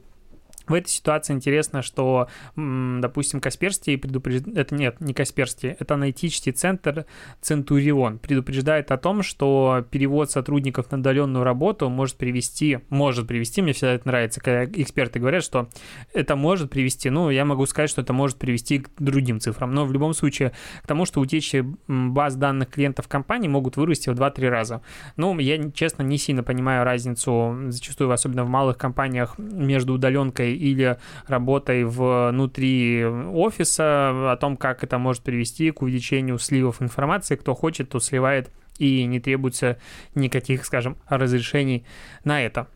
В 0.68 0.74
этой 0.74 0.90
ситуации 0.90 1.34
интересно, 1.34 1.82
что, 1.82 2.28
допустим, 2.56 3.40
Касперский 3.40 3.98
предупреждает... 3.98 4.58
Это 4.58 4.76
нет, 4.76 5.00
не 5.00 5.14
Касперский, 5.14 5.70
это 5.70 5.94
аналитический 5.94 6.52
центр 6.52 7.06
Центурион 7.42 8.20
предупреждает 8.20 8.92
о 8.92 8.98
том, 8.98 9.22
что 9.22 9.86
перевод 9.92 10.32
сотрудников 10.32 10.92
на 10.92 10.98
удаленную 10.98 11.44
работу 11.44 11.90
может 11.90 12.18
привести... 12.18 12.80
Может 12.90 13.28
привести, 13.28 13.62
мне 13.62 13.74
всегда 13.74 13.94
это 13.94 14.08
нравится, 14.08 14.42
когда 14.42 14.66
эксперты 14.66 15.20
говорят, 15.20 15.44
что 15.44 15.70
это 16.14 16.36
может 16.36 16.70
привести... 16.70 17.10
Ну, 17.10 17.30
я 17.30 17.46
могу 17.46 17.66
сказать, 17.66 17.90
что 17.90 18.02
это 18.02 18.14
может 18.14 18.38
привести 18.38 18.80
к 18.80 18.90
другим 18.98 19.40
цифрам, 19.40 19.74
но 19.74 19.86
в 19.86 19.94
любом 19.94 20.14
случае 20.14 20.54
к 20.82 20.88
тому, 20.88 21.06
что 21.06 21.20
утечки 21.22 21.66
баз 21.88 22.36
данных 22.36 22.70
клиентов 22.70 23.08
компании 23.08 23.48
могут 23.48 23.78
вырасти 23.78 24.10
в 24.10 24.14
2-3 24.14 24.50
раза. 24.50 24.82
Ну, 25.16 25.38
я, 25.40 25.72
честно, 25.72 26.04
не 26.04 26.18
сильно 26.18 26.44
понимаю 26.44 26.84
разницу, 26.84 27.56
зачастую, 27.68 28.12
особенно 28.12 28.44
в 28.44 28.50
малых 28.50 28.78
компаниях, 28.78 29.38
между 29.38 29.94
удаленкой 29.94 30.55
или 30.56 30.98
работой 31.28 31.84
внутри 31.84 33.06
офиса, 33.06 34.32
о 34.32 34.38
том, 34.38 34.58
как 34.58 34.84
это 34.84 34.98
может 34.98 35.24
привести 35.24 35.72
к 35.72 35.82
увеличению 35.82 36.40
сливов 36.40 36.82
информации. 36.82 37.36
Кто 37.36 37.54
хочет, 37.54 37.90
то 37.90 38.00
сливает 38.00 38.50
и 38.78 39.06
не 39.06 39.20
требуется 39.20 39.78
никаких, 40.16 40.66
скажем, 40.66 40.98
разрешений 41.08 41.86
на 42.24 42.42
это. 42.42 42.68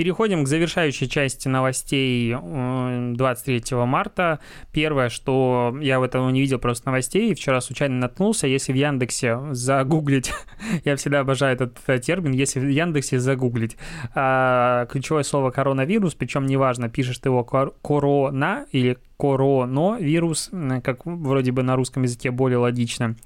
Переходим 0.00 0.44
к 0.44 0.48
завершающей 0.48 1.06
части 1.06 1.46
новостей 1.46 2.34
23 2.34 3.62
э, 3.70 3.84
марта. 3.84 4.38
Первое, 4.72 5.10
что 5.10 5.76
я 5.82 6.00
в 6.00 6.02
этом 6.04 6.32
не 6.32 6.40
видел 6.40 6.58
просто 6.58 6.86
новостей, 6.86 7.34
вчера 7.34 7.60
случайно 7.60 7.96
наткнулся, 7.96 8.46
если 8.46 8.72
в 8.72 8.76
Яндексе 8.76 9.38
загуглить, 9.50 10.32
я 10.86 10.96
всегда 10.96 11.20
обожаю 11.20 11.54
этот 11.54 11.76
э, 11.86 11.98
термин, 11.98 12.32
если 12.32 12.60
в 12.60 12.68
Яндексе 12.70 13.18
загуглить 13.18 13.76
а, 14.14 14.86
ключевое 14.86 15.22
слово 15.22 15.50
коронавирус, 15.50 16.14
причем 16.14 16.46
неважно, 16.46 16.88
пишешь 16.88 17.18
ты 17.18 17.28
его 17.28 17.44
корона 17.44 18.64
или 18.72 18.96
коронавирус, 19.20 20.50
как 20.82 21.04
вроде 21.04 21.52
бы 21.52 21.62
на 21.62 21.76
русском 21.76 22.04
языке 22.04 22.30
более 22.30 22.58
логично, 22.58 23.16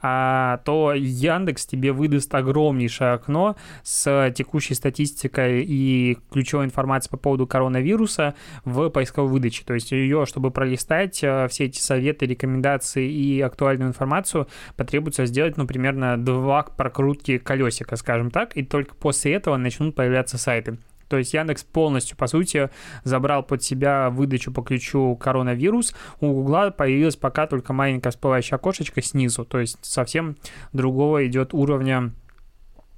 а, 0.00 0.58
то 0.64 0.94
Яндекс 0.94 1.66
тебе 1.66 1.92
выдаст 1.92 2.34
огромнейшее 2.34 3.12
окно 3.12 3.56
с 3.82 4.32
текущей 4.34 4.74
статистикой 4.74 5.62
и 5.64 6.16
ключевой 6.30 6.64
информацией 6.64 7.10
по 7.10 7.18
поводу 7.18 7.46
коронавируса 7.46 8.34
в 8.64 8.88
поисковой 8.88 9.30
выдаче. 9.30 9.64
То 9.66 9.74
есть 9.74 9.92
ее, 9.92 10.24
чтобы 10.24 10.50
пролистать 10.50 11.22
э, 11.22 11.48
все 11.48 11.66
эти 11.66 11.78
советы, 11.78 12.24
рекомендации 12.24 13.10
и 13.10 13.40
актуальную 13.42 13.90
информацию, 13.90 14.48
потребуется 14.76 15.26
сделать, 15.26 15.58
ну, 15.58 15.66
примерно 15.66 16.16
два 16.16 16.62
прокрутки 16.62 17.36
колесика, 17.36 17.96
скажем 17.96 18.30
так, 18.30 18.56
и 18.56 18.62
только 18.62 18.94
после 18.94 19.34
этого 19.34 19.56
начнут 19.58 19.94
появляться 19.94 20.38
сайты. 20.38 20.78
То 21.12 21.18
есть 21.18 21.34
Яндекс 21.34 21.62
полностью, 21.62 22.16
по 22.16 22.26
сути, 22.26 22.70
забрал 23.04 23.42
под 23.42 23.62
себя 23.62 24.08
выдачу 24.08 24.50
по 24.50 24.62
ключу 24.62 25.14
коронавирус. 25.16 25.94
У 26.20 26.32
Гугла 26.32 26.70
появилась 26.70 27.16
пока 27.16 27.46
только 27.46 27.74
маленькая 27.74 28.08
всплывающая 28.12 28.56
окошечко 28.56 29.02
снизу. 29.02 29.44
То 29.44 29.58
есть 29.58 29.76
совсем 29.82 30.36
другого 30.72 31.26
идет 31.26 31.52
уровня 31.52 32.12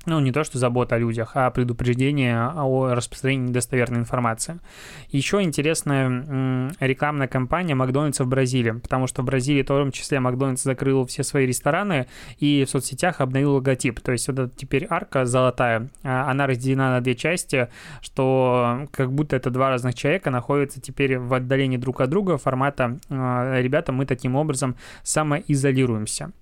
ну, 0.07 0.21
не 0.21 0.33
то 0.33 0.45
что 0.45 0.59
забота 0.59 0.97
о 0.97 0.99
людях, 0.99 1.33
а 1.35 1.51
предупреждение 1.51 2.51
о 2.55 2.95
распространении 2.95 3.49
недостоверной 3.49 4.01
информации. 4.01 4.61
Еще 5.09 5.43
интересная 5.43 6.71
рекламная 6.81 7.29
кампания 7.29 7.75
Макдональдса 7.75 8.25
в 8.25 8.29
Бразилии, 8.29 8.73
потому 8.73 9.07
что 9.07 9.23
в 9.23 9.25
Бразилии 9.25 9.63
в 9.63 9.67
том 9.67 9.93
числе 9.93 10.21
Макдональдс 10.21 10.63
закрыл 10.63 11.07
все 11.07 11.23
свои 11.23 11.47
рестораны 11.47 12.07
и 12.39 12.65
в 12.65 12.71
соцсетях 12.71 13.21
обновил 13.21 13.55
логотип. 13.55 14.01
То 14.01 14.13
есть 14.13 14.29
вот 14.29 14.55
теперь 14.57 14.87
арка 14.89 15.25
золотая, 15.25 15.89
а, 16.03 16.31
она 16.31 16.47
разделена 16.47 16.91
на 16.91 17.01
две 17.01 17.15
части, 17.15 17.69
что 18.01 18.87
как 18.93 19.13
будто 19.13 19.37
это 19.37 19.51
два 19.51 19.71
разных 19.71 19.95
человека 19.95 20.31
находятся 20.31 20.81
теперь 20.81 21.19
в 21.19 21.33
отдалении 21.35 21.77
друг 21.77 22.01
от 22.01 22.11
друга 22.11 22.39
формата 22.39 22.99
а, 23.11 23.61
«ребята, 23.61 23.93
мы 23.93 24.07
таким 24.07 24.37
образом 24.37 24.77
самоизолируемся». 25.03 26.33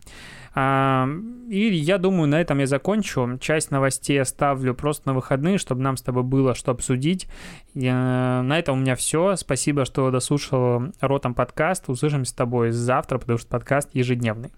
И 0.54 1.70
я 1.72 1.98
думаю, 1.98 2.28
на 2.28 2.40
этом 2.40 2.58
я 2.58 2.66
закончу. 2.66 3.38
Часть 3.40 3.70
новостей 3.70 4.20
оставлю 4.20 4.74
просто 4.74 5.08
на 5.08 5.14
выходные, 5.14 5.56
чтобы 5.58 5.80
нам 5.80 5.96
с 5.96 6.02
тобой 6.02 6.22
было 6.22 6.54
что 6.54 6.72
обсудить. 6.72 7.26
На 7.74 8.58
этом 8.58 8.78
у 8.78 8.80
меня 8.80 8.94
все. 8.94 9.36
Спасибо, 9.36 9.84
что 9.84 10.10
дослушал 10.10 10.92
Ротом 11.00 11.34
подкаст. 11.34 11.88
Услышимся 11.88 12.32
с 12.32 12.34
тобой 12.34 12.70
завтра, 12.70 13.18
потому 13.18 13.38
что 13.38 13.48
подкаст 13.48 13.88
ежедневный. 13.94 14.50